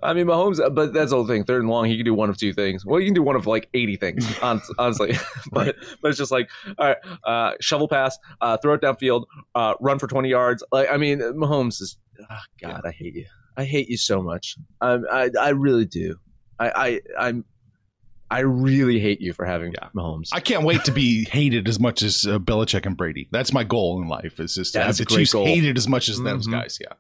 I 0.03 0.13
mean, 0.13 0.27
Mahomes, 0.27 0.59
but 0.75 0.93
that's 0.93 1.11
the 1.11 1.17
whole 1.17 1.27
thing. 1.27 1.45
Third 1.45 1.63
and 1.63 1.69
long, 1.71 1.87
he 1.87 1.97
can 1.97 2.05
do 2.05 2.15
one 2.15 2.31
of 2.31 2.37
two 2.39 2.53
things. 2.53 2.85
Well, 2.87 3.01
you 3.01 3.07
can 3.07 3.15
do 3.15 3.23
one 3.23 3.35
of 3.37 3.47
like 3.47 3.69
80 3.75 3.97
things, 3.97 4.39
honestly. 4.79 5.17
but 5.53 5.75
but 6.01 6.09
it's 6.09 6.19
just 6.19 6.31
like, 6.31 6.49
all 6.79 6.87
right, 6.87 6.97
uh, 7.25 7.53
shovel 7.61 7.89
pass, 7.89 8.17
uh, 8.41 8.57
throw 8.59 8.75
it 8.75 8.81
downfield, 8.83 9.25
uh, 9.55 9.75
run 9.81 9.99
for 9.99 10.07
20 10.07 10.29
yards. 10.29 10.63
Like, 10.71 10.89
I 10.91 10.97
mean, 10.97 11.19
Mahomes 11.19 11.81
is, 11.83 11.97
oh, 12.31 12.37
God, 12.63 12.83
I 12.85 12.93
hate 12.93 13.15
you. 13.17 13.27
I 13.57 13.65
hate 13.65 13.89
you 13.89 13.97
so 13.97 14.23
much. 14.23 14.57
I, 14.81 14.99
I, 15.11 15.31
I 15.41 15.49
really 15.51 15.87
do. 15.87 16.17
I, 16.59 16.71
I, 16.71 17.01
I'm, 17.29 17.45
I 18.31 18.41
really 18.41 18.99
hate 18.99 19.21
you 19.21 19.33
for 19.33 19.45
having 19.47 19.73
Yeah. 19.73 19.89
Mahomes. 19.97 20.29
I 20.33 20.41
can't 20.41 20.65
wait 20.65 20.85
to 20.85 20.93
be 20.93 21.25
hated 21.31 21.69
as 21.69 21.79
much 21.81 22.03
as 22.03 22.27
uh, 22.27 22.39
Belichick 22.39 22.85
and 22.87 22.97
Brady. 22.97 23.29
That's 23.31 23.53
my 23.53 23.63
goal 23.65 24.01
in 24.03 24.09
life. 24.09 24.39
Is 24.41 24.55
just 24.57 24.73
to 24.73 24.79
That's 24.81 24.99
have 24.99 25.07
the 25.09 25.15
Chiefs 25.15 25.33
goal. 25.33 25.47
hated 25.47 25.77
as 25.79 25.87
much 25.89 26.09
as 26.09 26.21
those 26.21 26.47
Mhm. 26.47 26.53
guys. 26.53 26.79
Yeah. 26.81 26.95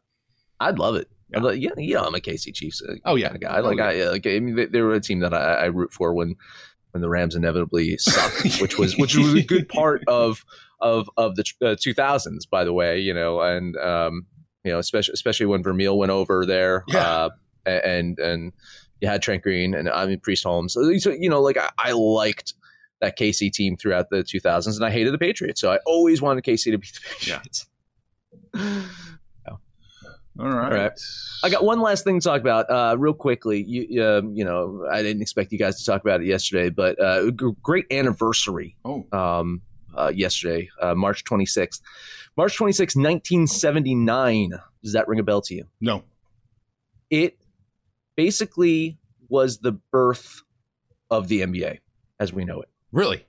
I'd 0.60 0.78
love 0.78 0.96
it. 0.96 1.08
Yeah. 1.30 1.38
I'd 1.38 1.44
like- 1.44 1.60
yeah, 1.60 1.70
yeah, 1.76 2.00
I'm 2.02 2.14
a 2.14 2.18
KC 2.20 2.54
Chiefs. 2.54 2.82
Uh, 2.82 2.94
Oh, 3.04 3.16
yeah. 3.16 3.26
kind 3.28 3.36
of 3.36 3.42
guy. 3.42 3.60
Like 3.60 3.78
Oh, 3.80 3.88
yeah. 3.90 4.04
I, 4.04 4.06
uh, 4.06 4.10
like, 4.12 4.26
I 4.26 4.38
mean, 4.40 4.54
they, 4.56 4.66
they 4.66 4.80
were 4.80 4.94
a 4.94 5.00
team 5.00 5.20
that 5.20 5.34
I, 5.34 5.54
I 5.54 5.64
root 5.66 5.92
for 5.92 6.14
when 6.14 6.36
when 6.92 7.02
the 7.02 7.08
Rams 7.08 7.34
inevitably 7.34 7.98
sucked, 7.98 8.58
which 8.60 8.78
was 8.78 8.96
which 8.96 9.16
was 9.16 9.34
a 9.34 9.42
good 9.42 9.68
part 9.70 10.02
of 10.08 10.44
of 10.80 11.10
of 11.16 11.36
the 11.36 11.44
uh, 11.62 11.74
2000s, 11.74 12.48
by 12.50 12.64
the 12.64 12.72
way. 12.72 12.98
You 13.00 13.12
know, 13.12 13.40
and 13.40 13.76
um, 13.76 14.26
you 14.64 14.72
know, 14.72 14.78
especially 14.78 15.12
especially 15.14 15.46
when 15.46 15.62
Vermeil 15.62 15.98
went 15.98 16.10
over 16.12 16.46
there, 16.46 16.84
Yeah. 16.88 17.06
uh, 17.08 17.30
and 17.66 18.18
and 18.18 18.52
you 19.00 19.08
had 19.08 19.20
Trent 19.20 19.42
Green 19.42 19.74
and 19.74 19.88
I 19.90 20.06
mean 20.06 20.20
Priest 20.20 20.44
Holmes. 20.44 20.72
So, 20.72 20.96
so, 20.98 21.10
you 21.10 21.28
know, 21.28 21.42
like 21.42 21.58
I, 21.58 21.68
I 21.76 21.92
liked 21.92 22.54
that 23.02 23.18
KC 23.18 23.52
team 23.52 23.76
throughout 23.76 24.08
the 24.08 24.22
2000s, 24.22 24.74
and 24.76 24.84
I 24.84 24.90
hated 24.90 25.12
the 25.12 25.18
Patriots, 25.18 25.60
so 25.60 25.70
I 25.70 25.78
always 25.86 26.22
wanted 26.22 26.44
KC 26.44 26.70
to 26.72 26.78
beat 26.78 26.98
the 27.20 27.42
Yeah. 28.54 28.82
All 30.38 30.46
right. 30.46 30.72
All 30.72 30.78
right. 30.78 30.92
I 31.42 31.48
got 31.50 31.64
one 31.64 31.80
last 31.80 32.04
thing 32.04 32.20
to 32.20 32.24
talk 32.24 32.40
about, 32.40 32.68
uh, 32.70 32.96
real 32.98 33.14
quickly. 33.14 33.62
You, 33.62 34.04
um, 34.04 34.34
you 34.34 34.44
know, 34.44 34.86
I 34.90 35.02
didn't 35.02 35.22
expect 35.22 35.52
you 35.52 35.58
guys 35.58 35.78
to 35.78 35.84
talk 35.90 36.02
about 36.02 36.20
it 36.20 36.26
yesterday, 36.26 36.68
but 36.70 37.00
uh, 37.00 37.30
great 37.30 37.86
anniversary 37.90 38.76
Oh, 38.84 39.06
um, 39.12 39.62
uh, 39.96 40.12
yesterday, 40.14 40.68
uh, 40.82 40.94
March 40.94 41.24
26th. 41.24 41.80
March 42.36 42.58
26th, 42.58 42.96
1979. 42.96 44.50
Does 44.82 44.92
that 44.92 45.08
ring 45.08 45.18
a 45.20 45.22
bell 45.22 45.40
to 45.42 45.54
you? 45.54 45.64
no. 45.80 46.04
It 47.08 47.38
basically 48.16 48.98
was 49.28 49.58
the 49.58 49.72
birth 49.72 50.42
of 51.10 51.28
the 51.28 51.40
NBA 51.42 51.78
as 52.18 52.32
we 52.32 52.44
know 52.44 52.60
it. 52.62 52.68
Really? 52.92 53.24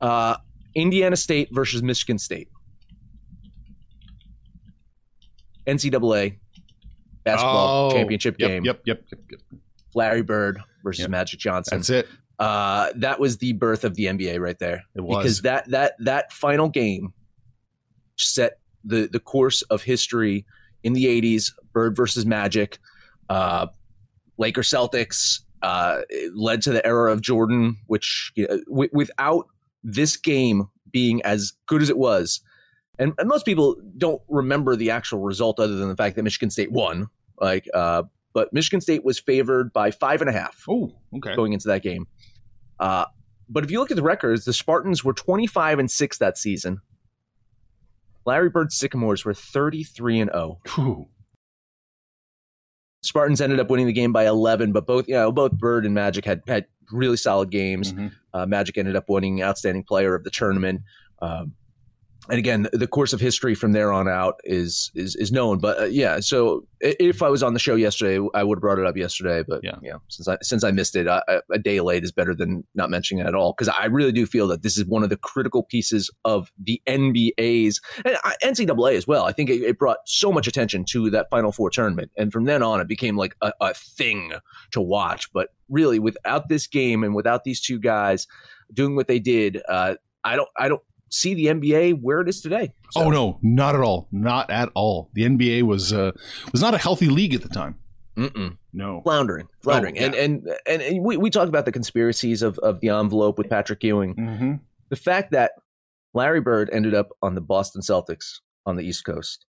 Uh, 0.00 0.36
Indiana 0.74 1.16
State 1.16 1.48
versus 1.52 1.82
Michigan 1.82 2.18
State. 2.18 2.48
NCAA 5.66 6.38
basketball 7.24 7.90
Oh, 7.90 7.94
championship 7.94 8.36
yep, 8.38 8.48
game. 8.48 8.64
Yep, 8.64 8.80
yep, 8.84 9.02
yep, 9.10 9.20
yep. 9.30 9.40
Larry 9.94 10.22
Bird 10.22 10.58
versus 10.82 11.02
Yep. 11.02 11.10
Magic 11.10 11.40
Johnson. 11.40 11.78
That's 11.78 11.90
it. 11.90 12.08
Uh, 12.38 12.90
that 12.96 13.20
was 13.20 13.38
the 13.38 13.52
birth 13.52 13.84
of 13.84 13.94
the 13.94 14.06
NBA 14.06 14.40
right 14.40 14.58
there. 14.58 14.82
It 14.96 15.02
was. 15.02 15.18
Because 15.18 15.42
that 15.42 15.70
that 15.70 15.94
that 16.00 16.32
final 16.32 16.68
game 16.68 17.12
set 18.16 18.58
the 18.84 19.08
the 19.12 19.20
course 19.20 19.62
of 19.62 19.82
history 19.82 20.44
in 20.82 20.92
the 20.94 21.04
'80s. 21.06 21.52
Bird 21.72 21.94
versus 21.96 22.26
Magic, 22.26 22.78
uh, 23.28 23.66
Laker 24.38 24.62
Celtics. 24.62 25.40
Uh, 25.62 26.00
it 26.10 26.34
led 26.34 26.60
to 26.62 26.72
the 26.72 26.84
era 26.84 27.12
of 27.12 27.20
Jordan, 27.22 27.76
which 27.86 28.32
you 28.34 28.46
know, 28.48 28.58
w- 28.68 28.90
without 28.92 29.46
this 29.84 30.16
game 30.16 30.68
being 30.90 31.22
as 31.22 31.52
good 31.66 31.80
as 31.80 31.88
it 31.90 31.96
was, 31.96 32.40
and, 33.02 33.12
and 33.18 33.28
most 33.28 33.44
people 33.44 33.76
don't 33.96 34.22
remember 34.28 34.76
the 34.76 34.90
actual 34.90 35.20
result 35.20 35.58
other 35.58 35.76
than 35.76 35.88
the 35.88 35.96
fact 35.96 36.16
that 36.16 36.22
Michigan 36.22 36.50
State 36.50 36.70
won. 36.70 37.08
Like, 37.40 37.68
uh, 37.74 38.04
but 38.32 38.52
Michigan 38.52 38.80
State 38.80 39.04
was 39.04 39.18
favored 39.18 39.72
by 39.72 39.90
five 39.90 40.20
and 40.20 40.30
a 40.30 40.32
half 40.32 40.64
oh, 40.68 40.92
okay. 41.16 41.34
going 41.34 41.52
into 41.52 41.68
that 41.68 41.82
game. 41.82 42.06
Uh, 42.78 43.06
but 43.48 43.64
if 43.64 43.70
you 43.70 43.80
look 43.80 43.90
at 43.90 43.96
the 43.96 44.02
records, 44.02 44.44
the 44.44 44.52
Spartans 44.52 45.04
were 45.04 45.12
25 45.12 45.78
and 45.80 45.90
6 45.90 46.18
that 46.18 46.38
season. 46.38 46.80
Larry 48.24 48.48
Bird 48.48 48.72
Sycamores 48.72 49.24
were 49.24 49.34
33 49.34 50.20
and 50.20 50.30
0. 50.32 50.60
Whew. 50.74 51.08
Spartans 53.02 53.40
ended 53.40 53.58
up 53.58 53.68
winning 53.68 53.86
the 53.86 53.92
game 53.92 54.12
by 54.12 54.26
11, 54.26 54.70
but 54.72 54.86
both 54.86 55.08
you 55.08 55.14
know 55.14 55.32
both 55.32 55.50
Bird 55.52 55.84
and 55.84 55.92
Magic 55.92 56.24
had 56.24 56.42
had 56.46 56.66
really 56.92 57.16
solid 57.16 57.50
games. 57.50 57.92
Mhm. 57.92 58.12
Uh, 58.32 58.46
Magic 58.46 58.78
ended 58.78 58.94
up 58.94 59.08
winning 59.08 59.42
outstanding 59.42 59.82
player 59.82 60.14
of 60.14 60.22
the 60.22 60.30
tournament. 60.30 60.82
Um, 61.20 61.54
and 62.28 62.38
again, 62.38 62.68
the 62.72 62.86
course 62.86 63.12
of 63.12 63.20
history 63.20 63.54
from 63.54 63.72
there 63.72 63.92
on 63.92 64.08
out 64.08 64.40
is 64.44 64.90
is 64.94 65.16
is 65.16 65.32
known. 65.32 65.58
But 65.58 65.80
uh, 65.80 65.84
yeah, 65.84 66.20
so 66.20 66.66
if 66.80 67.22
I 67.22 67.28
was 67.28 67.42
on 67.42 67.52
the 67.52 67.58
show 67.58 67.74
yesterday, 67.74 68.24
I 68.34 68.44
would 68.44 68.56
have 68.58 68.60
brought 68.60 68.78
it 68.78 68.86
up 68.86 68.96
yesterday. 68.96 69.42
But 69.46 69.60
Yeah. 69.64 69.76
know, 69.82 70.02
since 70.08 70.28
I 70.28 70.38
since 70.42 70.62
I 70.64 70.70
missed 70.70 70.94
it, 70.94 71.08
I, 71.08 71.22
I- 71.28 71.40
a 71.52 71.58
day 71.58 71.80
late 71.80 72.04
is 72.04 72.12
better 72.12 72.34
than 72.34 72.64
not 72.74 72.90
mentioning 72.90 73.24
it 73.24 73.28
at 73.28 73.34
all. 73.34 73.52
Because 73.56 73.68
I 73.68 73.86
really 73.86 74.12
do 74.12 74.24
feel 74.26 74.46
that 74.48 74.62
this 74.62 74.78
is 74.78 74.84
one 74.84 75.02
of 75.02 75.08
the 75.10 75.16
critical 75.16 75.64
pieces 75.64 76.10
of 76.24 76.50
the 76.62 76.80
NBA's 76.86 77.80
and 78.04 78.16
NCAA 78.42 78.96
as 78.96 79.06
well. 79.06 79.24
I 79.24 79.32
think 79.32 79.50
it, 79.50 79.62
it 79.62 79.78
brought 79.78 79.98
so 80.06 80.30
much 80.32 80.46
attention 80.46 80.84
to 80.90 81.10
that 81.10 81.28
Final 81.30 81.50
Four 81.52 81.70
tournament, 81.70 82.10
and 82.16 82.32
from 82.32 82.44
then 82.44 82.62
on, 82.62 82.80
it 82.80 82.88
became 82.88 83.16
like 83.16 83.34
a, 83.42 83.52
a 83.60 83.74
thing 83.74 84.32
to 84.70 84.80
watch. 84.80 85.28
But 85.32 85.48
really, 85.68 85.98
without 85.98 86.48
this 86.48 86.66
game 86.66 87.02
and 87.02 87.14
without 87.14 87.44
these 87.44 87.60
two 87.60 87.78
guys 87.80 88.26
doing 88.72 88.94
what 88.96 89.06
they 89.08 89.18
did, 89.18 89.60
uh, 89.68 89.94
I 90.24 90.36
don't 90.36 90.48
I 90.56 90.68
don't 90.68 90.82
see 91.12 91.34
the 91.34 91.46
NBA 91.46 92.00
where 92.00 92.20
it 92.20 92.28
is 92.28 92.40
today. 92.40 92.72
So- 92.90 93.02
Oh 93.04 93.10
no, 93.10 93.38
not 93.42 93.74
at 93.74 93.80
all, 93.82 94.08
not 94.12 94.50
at 94.50 94.70
all. 94.74 95.10
The 95.14 95.22
NBA 95.22 95.62
was 95.62 95.92
uh, 95.92 96.12
was 96.52 96.60
not 96.60 96.74
a 96.74 96.78
healthy 96.78 97.06
league 97.08 97.34
at 97.34 97.42
the 97.42 97.48
time. 97.48 97.76
Mm-mm. 98.16 98.58
No. 98.74 99.00
floundering, 99.02 99.48
floundering, 99.62 99.98
Oh, 99.98 100.04
and, 100.04 100.14
and 100.14 100.48
and 100.66 100.82
and 100.82 101.02
we 101.02 101.16
we 101.16 101.30
talked 101.30 101.48
about 101.48 101.64
the 101.64 101.72
conspiracies 101.72 102.42
of 102.42 102.58
of 102.58 102.80
the 102.80 102.90
envelope 102.90 103.38
with 103.38 103.48
Patrick 103.48 103.82
Ewing. 103.82 104.14
Mm-hmm. 104.16 104.52
The 104.90 104.96
fact 104.96 105.32
that 105.32 105.52
Larry 106.14 106.40
Bird 106.42 106.68
ended 106.72 106.94
up 106.94 107.08
on 107.22 107.34
the 107.34 107.40
Boston 107.40 107.80
Celtics 107.80 108.40
on 108.66 108.76
the 108.76 108.84
East 108.84 109.04
Coast, 109.06 109.46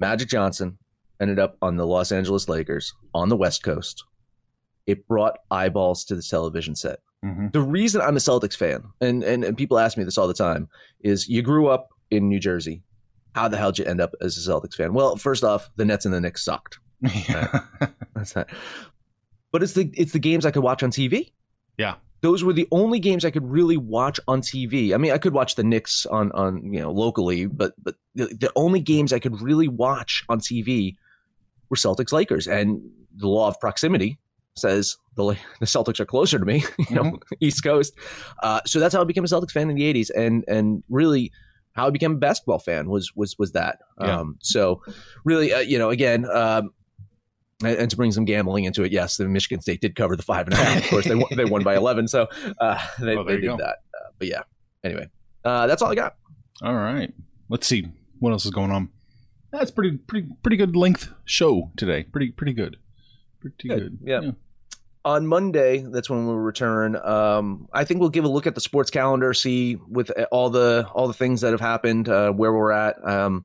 Magic 0.00 0.28
Johnson 0.28 0.78
ended 1.20 1.38
up 1.38 1.56
on 1.62 1.76
the 1.76 1.86
Los 1.86 2.10
Angeles 2.12 2.48
Lakers 2.48 2.92
on 3.14 3.28
the 3.28 3.36
West 3.36 3.62
Coast. 3.62 4.04
It 4.86 5.06
brought 5.08 5.38
eyeballs 5.50 6.04
to 6.06 6.14
the 6.16 6.22
television 6.22 6.74
set. 6.76 6.98
Mm-hmm. 7.26 7.48
The 7.52 7.60
reason 7.60 8.00
I'm 8.00 8.16
a 8.16 8.20
Celtics 8.20 8.56
fan, 8.56 8.84
and, 9.00 9.24
and 9.24 9.42
and 9.44 9.56
people 9.56 9.78
ask 9.78 9.98
me 9.98 10.04
this 10.04 10.16
all 10.16 10.28
the 10.28 10.34
time, 10.34 10.68
is 11.00 11.28
you 11.28 11.42
grew 11.42 11.66
up 11.68 11.88
in 12.10 12.28
New 12.28 12.38
Jersey. 12.38 12.82
How 13.34 13.48
the 13.48 13.56
hell 13.56 13.72
did 13.72 13.80
you 13.80 13.90
end 13.90 14.00
up 14.00 14.14
as 14.20 14.36
a 14.38 14.50
Celtics 14.50 14.74
fan? 14.74 14.94
Well, 14.94 15.16
first 15.16 15.42
off, 15.42 15.68
the 15.76 15.84
Nets 15.84 16.04
and 16.04 16.14
the 16.14 16.20
Knicks 16.20 16.44
sucked. 16.44 16.78
Yeah. 17.28 17.60
That's 18.14 18.34
not. 18.34 18.48
But 19.52 19.62
it's 19.62 19.74
the 19.74 19.90
it's 19.94 20.12
the 20.12 20.18
games 20.18 20.46
I 20.46 20.50
could 20.50 20.62
watch 20.62 20.82
on 20.82 20.90
TV. 20.90 21.32
Yeah. 21.76 21.96
Those 22.22 22.42
were 22.42 22.54
the 22.54 22.66
only 22.70 22.98
games 22.98 23.24
I 23.24 23.30
could 23.30 23.48
really 23.48 23.76
watch 23.76 24.18
on 24.26 24.40
TV. 24.40 24.94
I 24.94 24.96
mean, 24.96 25.12
I 25.12 25.18
could 25.18 25.34
watch 25.34 25.56
the 25.56 25.64
Knicks 25.64 26.06
on 26.06 26.32
on 26.32 26.72
you 26.72 26.80
know 26.80 26.90
locally, 26.92 27.46
but 27.46 27.74
but 27.82 27.96
the, 28.14 28.26
the 28.26 28.52
only 28.56 28.80
games 28.80 29.12
I 29.12 29.18
could 29.18 29.40
really 29.42 29.68
watch 29.68 30.24
on 30.28 30.40
TV 30.40 30.96
were 31.68 31.76
Celtics 31.76 32.12
Lakers, 32.12 32.46
and 32.48 32.80
the 33.16 33.28
law 33.28 33.48
of 33.48 33.60
proximity 33.60 34.18
says 34.56 34.96
the 35.14 35.36
the 35.60 35.66
Celtics 35.66 36.00
are 36.00 36.06
closer 36.06 36.38
to 36.38 36.44
me, 36.44 36.64
you 36.90 36.96
know, 36.96 37.18
East 37.40 37.62
Coast. 37.62 37.94
Uh, 38.42 38.60
so 38.66 38.80
that's 38.80 38.94
how 38.94 39.00
I 39.00 39.04
became 39.04 39.24
a 39.24 39.28
Celtics 39.28 39.52
fan 39.52 39.70
in 39.70 39.76
the 39.76 39.92
'80s, 39.92 40.10
and 40.16 40.44
and 40.48 40.82
really 40.88 41.32
how 41.72 41.86
I 41.86 41.90
became 41.90 42.12
a 42.12 42.16
basketball 42.16 42.58
fan 42.58 42.88
was 42.88 43.14
was 43.14 43.38
was 43.38 43.52
that. 43.52 43.78
Yeah. 44.00 44.18
Um, 44.18 44.36
so 44.40 44.82
really, 45.24 45.52
uh, 45.52 45.60
you 45.60 45.78
know, 45.78 45.90
again. 45.90 46.28
Um, 46.30 46.70
and, 47.64 47.88
to 47.88 47.96
bring 47.96 48.12
some 48.12 48.26
gambling 48.26 48.64
into 48.64 48.82
it, 48.82 48.92
yes, 48.92 49.16
the 49.16 49.26
Michigan 49.26 49.62
State 49.62 49.80
did 49.80 49.96
cover 49.96 50.14
the 50.14 50.22
five 50.22 50.46
and 50.46 50.52
a 50.52 50.56
half. 50.58 50.84
Of 50.84 50.90
course, 50.90 51.06
they 51.06 51.14
won, 51.14 51.28
they 51.34 51.46
won 51.46 51.62
by 51.62 51.74
eleven, 51.82 52.06
so 52.06 52.28
uh, 52.60 52.78
they, 52.98 53.14
there 53.14 53.24
they 53.24 53.36
did 53.36 53.46
go. 53.46 53.56
that. 53.56 53.78
Uh, 53.94 54.10
but 54.18 54.28
yeah, 54.28 54.42
anyway, 54.84 55.08
uh, 55.42 55.66
that's 55.66 55.80
all 55.80 55.90
I 55.90 55.94
got. 55.94 56.16
All 56.60 56.74
right. 56.74 57.14
Let's 57.48 57.66
see 57.66 57.88
what 58.18 58.32
else 58.32 58.44
is 58.44 58.50
going 58.50 58.72
on. 58.72 58.90
That's 59.52 59.70
pretty 59.70 59.96
pretty 59.96 60.28
pretty 60.42 60.58
good 60.58 60.76
length 60.76 61.10
show 61.24 61.70
today. 61.78 62.02
Pretty 62.02 62.30
pretty 62.30 62.52
good. 62.52 62.76
Pretty 63.40 63.68
Good, 63.68 63.78
good. 63.78 63.98
yeah. 64.02 64.30
On 65.06 65.24
Monday, 65.24 65.84
that's 65.86 66.10
when 66.10 66.26
we'll 66.26 66.36
return. 66.36 66.96
Um, 66.96 67.68
I 67.72 67.84
think 67.84 68.00
we'll 68.00 68.08
give 68.08 68.24
a 68.24 68.28
look 68.28 68.48
at 68.48 68.56
the 68.56 68.60
sports 68.60 68.90
calendar, 68.90 69.32
see 69.32 69.76
with 69.88 70.10
all 70.32 70.50
the 70.50 70.88
all 70.92 71.06
the 71.06 71.14
things 71.14 71.42
that 71.42 71.52
have 71.52 71.60
happened, 71.60 72.08
uh, 72.08 72.32
where 72.32 72.52
we're 72.52 72.72
at. 72.72 72.96
Um, 73.08 73.44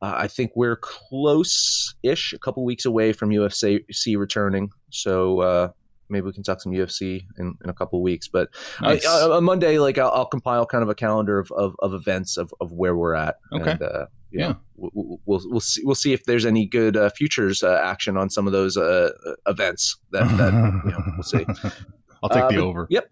uh, 0.00 0.14
I 0.16 0.28
think 0.28 0.52
we're 0.56 0.76
close-ish, 0.76 2.32
a 2.32 2.38
couple 2.38 2.64
weeks 2.64 2.86
away 2.86 3.12
from 3.12 3.28
UFC 3.28 4.16
returning. 4.16 4.70
So 4.88 5.40
uh, 5.40 5.68
maybe 6.08 6.24
we 6.24 6.32
can 6.32 6.42
talk 6.42 6.62
some 6.62 6.72
UFC 6.72 7.26
in, 7.38 7.54
in 7.62 7.68
a 7.68 7.74
couple 7.74 8.02
weeks. 8.02 8.26
But 8.26 8.48
Nice. 8.80 9.06
I, 9.06 9.22
uh, 9.22 9.36
on 9.36 9.44
Monday, 9.44 9.78
like 9.78 9.98
I'll, 9.98 10.10
I'll 10.10 10.26
compile 10.26 10.64
kind 10.64 10.82
of 10.82 10.88
a 10.88 10.94
calendar 10.94 11.38
of, 11.38 11.52
of, 11.52 11.76
of 11.80 11.92
events 11.92 12.38
of, 12.38 12.54
of 12.60 12.72
where 12.72 12.96
we're 12.96 13.14
at. 13.14 13.36
Okay. 13.52 13.72
And, 13.72 13.82
uh, 13.82 14.06
you 14.30 14.40
Yeah. 14.40 14.48
know, 14.48 14.56
we'll, 14.76 15.20
we'll 15.26 15.40
we'll 15.50 15.60
see 15.60 15.82
we'll 15.84 15.94
see 15.94 16.12
if 16.12 16.24
there's 16.24 16.46
any 16.46 16.66
good 16.66 16.96
uh, 16.96 17.10
futures 17.10 17.62
uh, 17.62 17.80
action 17.82 18.16
on 18.16 18.30
some 18.30 18.46
of 18.46 18.52
those 18.52 18.76
uh, 18.76 19.10
uh, 19.26 19.32
events. 19.50 19.96
That, 20.12 20.24
that 20.38 20.52
you 20.84 20.90
know, 20.90 21.02
we'll 21.16 21.22
see. 21.22 21.44
I'll 22.22 22.28
take 22.30 22.42
Uh, 22.44 22.48
the 22.48 22.56
but- 22.56 22.64
over. 22.64 22.86
Yep. 22.90 23.10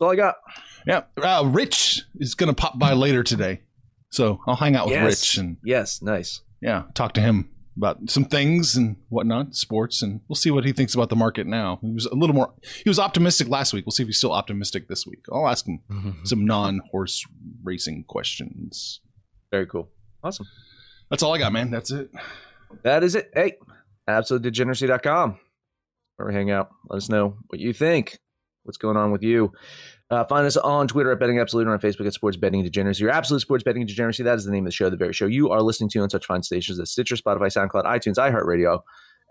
all 0.00 0.10
I 0.12 0.16
got. 0.16 0.36
Yeah. 0.86 1.02
Uh, 1.20 1.44
Rich 1.46 2.02
is 2.16 2.34
going 2.34 2.48
to 2.48 2.54
pop 2.54 2.78
by 2.78 2.92
later 2.92 3.22
today. 3.22 3.62
So 4.10 4.40
I'll 4.46 4.56
hang 4.56 4.76
out 4.76 4.86
with 4.86 4.94
yes. 4.94 5.04
Rich 5.06 5.38
and 5.38 5.56
yes, 5.64 6.02
nice. 6.02 6.40
yeah, 6.60 6.82
talk 6.94 7.14
to 7.14 7.20
him 7.20 7.48
about 7.78 8.10
some 8.10 8.26
things 8.26 8.76
and 8.76 8.96
whatnot, 9.08 9.54
sports, 9.54 10.02
and 10.02 10.20
we'll 10.28 10.36
see 10.36 10.50
what 10.50 10.64
he 10.66 10.72
thinks 10.72 10.94
about 10.94 11.08
the 11.08 11.16
market 11.16 11.46
now. 11.46 11.78
He 11.80 11.90
was 11.92 12.04
a 12.04 12.14
little 12.14 12.34
more, 12.36 12.52
he 12.84 12.90
was 12.90 12.98
optimistic 12.98 13.48
last 13.48 13.72
week. 13.72 13.86
We'll 13.86 13.92
see 13.92 14.02
if 14.02 14.08
he's 14.08 14.18
still 14.18 14.32
optimistic 14.32 14.88
this 14.88 15.06
week. 15.06 15.20
I'll 15.32 15.48
ask 15.48 15.66
him 15.66 15.80
some 16.24 16.44
non 16.44 16.82
horse 16.90 17.24
racing 17.62 18.04
questions. 18.06 19.00
Very 19.50 19.66
cool. 19.66 19.88
Awesome. 20.22 20.46
That's 21.10 21.22
all 21.22 21.34
I 21.34 21.38
got, 21.38 21.52
man. 21.52 21.70
That's 21.70 21.90
it. 21.90 22.10
That 22.84 23.02
is 23.02 23.14
it. 23.14 23.30
Hey, 23.34 23.56
absolutedegeneracy.com. 24.08 25.38
Where 26.16 26.28
we 26.28 26.34
hang 26.34 26.50
out. 26.50 26.70
Let 26.88 26.98
us 26.98 27.08
know 27.08 27.36
what 27.48 27.60
you 27.60 27.72
think. 27.72 28.18
What's 28.64 28.78
going 28.78 28.96
on 28.96 29.10
with 29.10 29.22
you? 29.22 29.52
Uh, 30.10 30.24
find 30.24 30.46
us 30.46 30.56
on 30.56 30.86
Twitter 30.86 31.10
at 31.10 31.18
Betting 31.18 31.38
Absolute 31.38 31.66
or 31.66 31.72
on 31.72 31.80
Facebook 31.80 32.06
at 32.06 32.12
Sports 32.12 32.36
Betting 32.36 32.62
Degeneracy. 32.62 33.02
Your 33.02 33.12
Absolute 33.12 33.40
Sports 33.40 33.64
Betting 33.64 33.86
Degeneracy. 33.86 34.22
That 34.22 34.36
is 34.36 34.44
the 34.44 34.52
name 34.52 34.64
of 34.64 34.68
the 34.68 34.74
show, 34.74 34.90
the 34.90 34.96
very 34.96 35.12
show 35.14 35.26
you 35.26 35.50
are 35.50 35.62
listening 35.62 35.88
to 35.90 36.00
on 36.00 36.10
such 36.10 36.26
fine 36.26 36.42
stations 36.42 36.78
as 36.78 36.90
Stitcher, 36.90 37.16
Spotify, 37.16 37.46
SoundCloud, 37.46 37.84
iTunes, 37.84 38.16
iHeartRadio, 38.16 38.80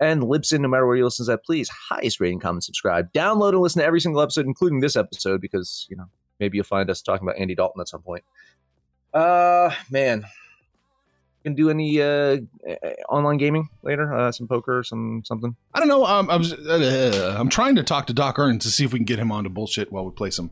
and 0.00 0.22
Libsyn. 0.22 0.60
No 0.60 0.68
matter 0.68 0.86
where 0.86 0.96
you 0.96 1.04
listen 1.04 1.24
to 1.26 1.32
that, 1.32 1.44
please 1.44 1.68
highest 1.68 2.20
rating, 2.20 2.40
comment, 2.40 2.64
subscribe, 2.64 3.12
download, 3.12 3.50
and 3.50 3.60
listen 3.60 3.80
to 3.80 3.86
every 3.86 4.00
single 4.00 4.20
episode, 4.20 4.44
including 4.46 4.80
this 4.80 4.96
episode, 4.96 5.40
because 5.40 5.86
you 5.88 5.96
know 5.96 6.06
maybe 6.40 6.58
you'll 6.58 6.64
find 6.64 6.90
us 6.90 7.00
talking 7.00 7.26
about 7.26 7.40
Andy 7.40 7.54
Dalton 7.54 7.80
at 7.80 7.88
some 7.88 8.02
point. 8.02 8.24
Uh, 9.14 9.70
man, 9.88 10.24
can 11.42 11.54
do 11.54 11.70
any 11.70 12.00
uh, 12.00 12.38
online 13.08 13.36
gaming 13.38 13.68
later? 13.82 14.12
Uh, 14.14 14.32
some 14.32 14.48
poker, 14.48 14.82
some 14.84 15.22
something. 15.24 15.54
I 15.74 15.78
don't 15.78 15.88
know. 15.88 16.04
Um, 16.06 16.30
I 16.30 16.36
was, 16.36 16.52
uh, 16.52 17.36
I'm 17.38 17.48
trying 17.48 17.76
to 17.76 17.82
talk 17.82 18.06
to 18.08 18.12
Doc 18.12 18.38
Earns 18.38 18.64
to 18.64 18.70
see 18.70 18.84
if 18.84 18.92
we 18.92 18.98
can 18.98 19.04
get 19.06 19.18
him 19.18 19.30
on 19.32 19.44
to 19.44 19.50
bullshit 19.50 19.90
while 19.92 20.04
we 20.04 20.10
play 20.12 20.30
some 20.30 20.50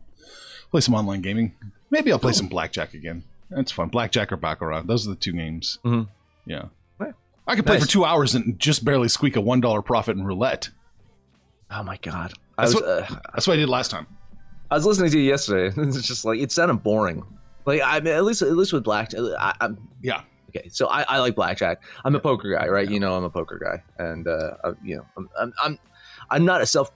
play 0.70 0.80
some 0.80 0.94
online 0.94 1.20
gaming. 1.20 1.54
Maybe 1.90 2.12
I'll 2.12 2.18
play 2.18 2.32
some 2.32 2.46
blackjack 2.48 2.94
again. 2.94 3.24
That's 3.50 3.72
fun. 3.72 3.88
Blackjack 3.88 4.30
or 4.32 4.36
baccarat. 4.36 4.82
Those 4.86 5.06
are 5.06 5.10
the 5.10 5.16
two 5.16 5.32
games. 5.32 5.78
Mhm. 5.84 6.06
Yeah. 6.46 6.66
Yeah. 7.00 7.12
I 7.46 7.56
could 7.56 7.66
play 7.66 7.76
Nice. 7.76 7.84
for 7.84 7.90
two 7.90 8.04
hours 8.04 8.34
and 8.34 8.58
just 8.60 8.84
barely 8.84 9.08
squeak 9.08 9.34
a 9.36 9.40
one 9.40 9.60
dollar 9.60 9.82
profit 9.82 10.16
in 10.16 10.24
roulette. 10.24 10.70
Oh 11.70 11.82
my 11.82 11.96
god! 11.98 12.32
I 12.58 12.62
That's 12.64 12.74
was 12.74 12.82
what- 12.82 13.10
uh, 13.10 13.20
That's 13.34 13.46
what 13.46 13.54
I 13.54 13.56
did 13.56 13.68
last 13.68 13.90
time. 13.90 14.06
I 14.70 14.76
was 14.76 14.86
listening 14.86 15.10
to 15.10 15.18
you 15.18 15.24
yesterday. 15.28 15.74
It's 15.88 16.06
just 16.06 16.24
like 16.24 16.38
it 16.38 16.52
sounded 16.52 16.82
boring. 16.82 17.24
Like 17.66 17.80
I 17.84 17.98
mean, 18.00 18.14
at 18.14 18.24
least 18.24 18.42
at 18.42 18.52
least 18.56 18.72
with 18.72 18.84
blackjack, 18.84 19.20
I, 19.38 19.52
I'm 19.60 19.78
Yeah. 20.00 20.22
Okay. 20.54 20.68
So 20.68 20.86
I, 20.86 21.02
I 21.08 21.18
like 21.18 21.34
blackjack. 21.34 21.82
I'm 22.04 22.14
a 22.14 22.20
poker 22.20 22.54
guy, 22.54 22.68
right? 22.68 22.88
You 22.88 23.00
know, 23.00 23.16
I'm 23.16 23.24
a 23.24 23.30
poker 23.30 23.58
guy, 23.58 23.82
and 24.04 24.28
uh, 24.28 24.52
I, 24.62 24.72
you 24.84 24.96
know, 24.96 25.06
I'm 25.16 25.28
I'm 25.40 25.52
I'm, 25.62 25.78
I'm 26.30 26.44
not 26.44 26.60
a 26.60 26.66
self 26.66 26.92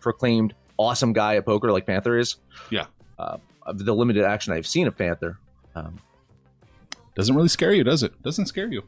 proclaimed 0.00 0.54
awesome 0.76 1.12
guy 1.12 1.36
at 1.36 1.44
poker 1.44 1.70
like 1.70 1.86
Panther 1.86 2.18
is. 2.18 2.36
Yeah. 2.70 2.86
Uh, 3.18 3.36
the 3.74 3.94
limited 3.94 4.24
action 4.24 4.52
I've 4.52 4.66
seen 4.66 4.86
of 4.86 4.96
Panther, 4.96 5.38
um, 5.74 5.98
Doesn't 7.14 7.36
really 7.36 7.48
scare 7.48 7.72
you, 7.72 7.84
does 7.84 8.02
it? 8.02 8.20
Doesn't 8.22 8.46
scare 8.46 8.68
you. 8.68 8.82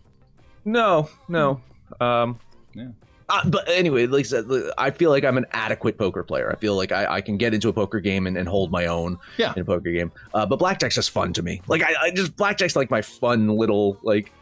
No, 0.64 1.10
no. 1.28 1.60
Um, 2.00 2.38
Yeah. 2.74 2.88
Uh, 3.28 3.48
but 3.48 3.68
anyway, 3.68 4.06
like 4.06 4.20
I 4.26 4.28
said, 4.28 4.46
I 4.78 4.90
feel 4.90 5.10
like 5.10 5.24
I'm 5.24 5.36
an 5.38 5.46
adequate 5.52 5.98
poker 5.98 6.22
player. 6.22 6.50
I 6.50 6.56
feel 6.56 6.76
like 6.76 6.92
I, 6.92 7.06
I 7.16 7.20
can 7.20 7.36
get 7.36 7.54
into 7.54 7.68
a 7.68 7.72
poker 7.72 8.00
game 8.00 8.26
and, 8.26 8.36
and 8.36 8.48
hold 8.48 8.70
my 8.70 8.86
own 8.86 9.18
Yeah. 9.38 9.52
in 9.54 9.62
a 9.62 9.64
poker 9.64 9.90
game. 9.92 10.12
Uh, 10.34 10.46
but 10.46 10.58
blackjack's 10.58 10.94
just 10.96 11.10
fun 11.10 11.32
to 11.34 11.42
me. 11.42 11.60
Like 11.68 11.82
I, 11.82 11.94
I 12.00 12.10
just 12.10 12.36
blackjack's 12.36 12.76
like 12.76 12.90
my 12.90 13.02
fun 13.02 13.48
little 13.48 13.98
like. 14.02 14.32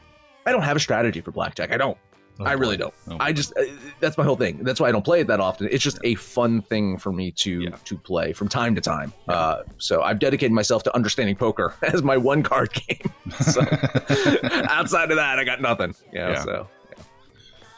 I 0.46 0.52
don't 0.52 0.62
have 0.62 0.76
a 0.76 0.80
strategy 0.80 1.20
for 1.20 1.30
blackjack. 1.32 1.72
I 1.72 1.76
don't. 1.76 1.98
I 2.42 2.52
really 2.52 2.78
don't. 2.78 2.94
Oh, 3.10 3.18
I 3.20 3.34
just 3.34 3.52
uh, 3.58 3.64
that's 4.00 4.16
my 4.16 4.24
whole 4.24 4.34
thing. 4.36 4.60
That's 4.64 4.80
why 4.80 4.88
I 4.88 4.92
don't 4.92 5.04
play 5.04 5.20
it 5.20 5.26
that 5.26 5.40
often. 5.40 5.68
It's 5.70 5.84
just 5.84 5.98
a 6.04 6.14
fun 6.14 6.62
thing 6.62 6.96
for 6.96 7.12
me 7.12 7.30
to 7.32 7.60
Yeah. 7.64 7.76
to 7.84 7.98
play 7.98 8.32
from 8.32 8.48
time 8.48 8.74
to 8.76 8.80
time. 8.80 9.12
Uh, 9.28 9.64
so 9.76 10.00
I've 10.00 10.18
dedicated 10.18 10.50
myself 10.52 10.82
to 10.84 10.94
understanding 10.96 11.36
poker 11.36 11.74
as 11.82 12.02
my 12.02 12.16
one 12.16 12.42
card 12.42 12.72
game. 12.72 13.12
So 13.40 13.60
outside 14.70 15.10
of 15.10 15.16
that, 15.18 15.38
I 15.38 15.44
got 15.44 15.60
nothing. 15.60 15.94
You 16.12 16.18
know, 16.20 16.28
Yeah. 16.30 16.42
So 16.44 16.68
yeah. 16.96 17.02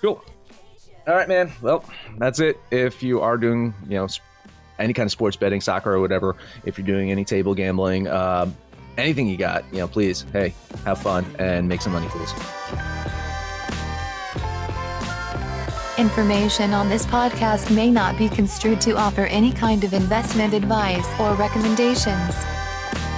cool. 0.01 0.25
All 1.07 1.15
right, 1.15 1.29
man. 1.29 1.51
Well, 1.61 1.85
that's 2.19 2.39
it. 2.39 2.61
If 2.71 3.03
you 3.03 3.21
are 3.21 3.37
doing, 3.37 3.75
you 3.89 3.97
know, 3.97 4.09
any 4.79 4.93
kind 4.93 5.07
of 5.07 5.11
sports 5.11 5.37
betting, 5.37 5.61
soccer 5.61 5.93
or 5.93 6.01
whatever, 6.01 6.37
if 6.65 6.79
you're 6.79 6.87
doing 6.87 7.11
any 7.11 7.25
table 7.25 7.55
gambling, 7.55 8.07
um, 8.09 8.57
anything 8.97 9.27
you 9.27 9.37
got, 9.37 9.65
you 9.73 9.79
know, 9.79 9.89
please, 9.89 10.25
hey, 10.33 10.55
have 10.85 11.01
fun 11.01 11.27
and 11.39 11.69
make 11.69 11.83
some 11.83 11.93
money, 11.93 12.09
fools. 12.09 12.33
Information 15.99 16.73
on 16.73 16.89
this 16.89 17.05
podcast 17.07 17.75
may 17.75 17.91
not 17.91 18.17
be 18.17 18.29
construed 18.29 18.81
to 18.81 18.97
offer 18.97 19.27
any 19.27 19.53
kind 19.53 19.85
of 19.85 19.93
investment 19.93 20.55
advice 20.55 21.07
or 21.21 21.35
recommendations. 21.35 22.35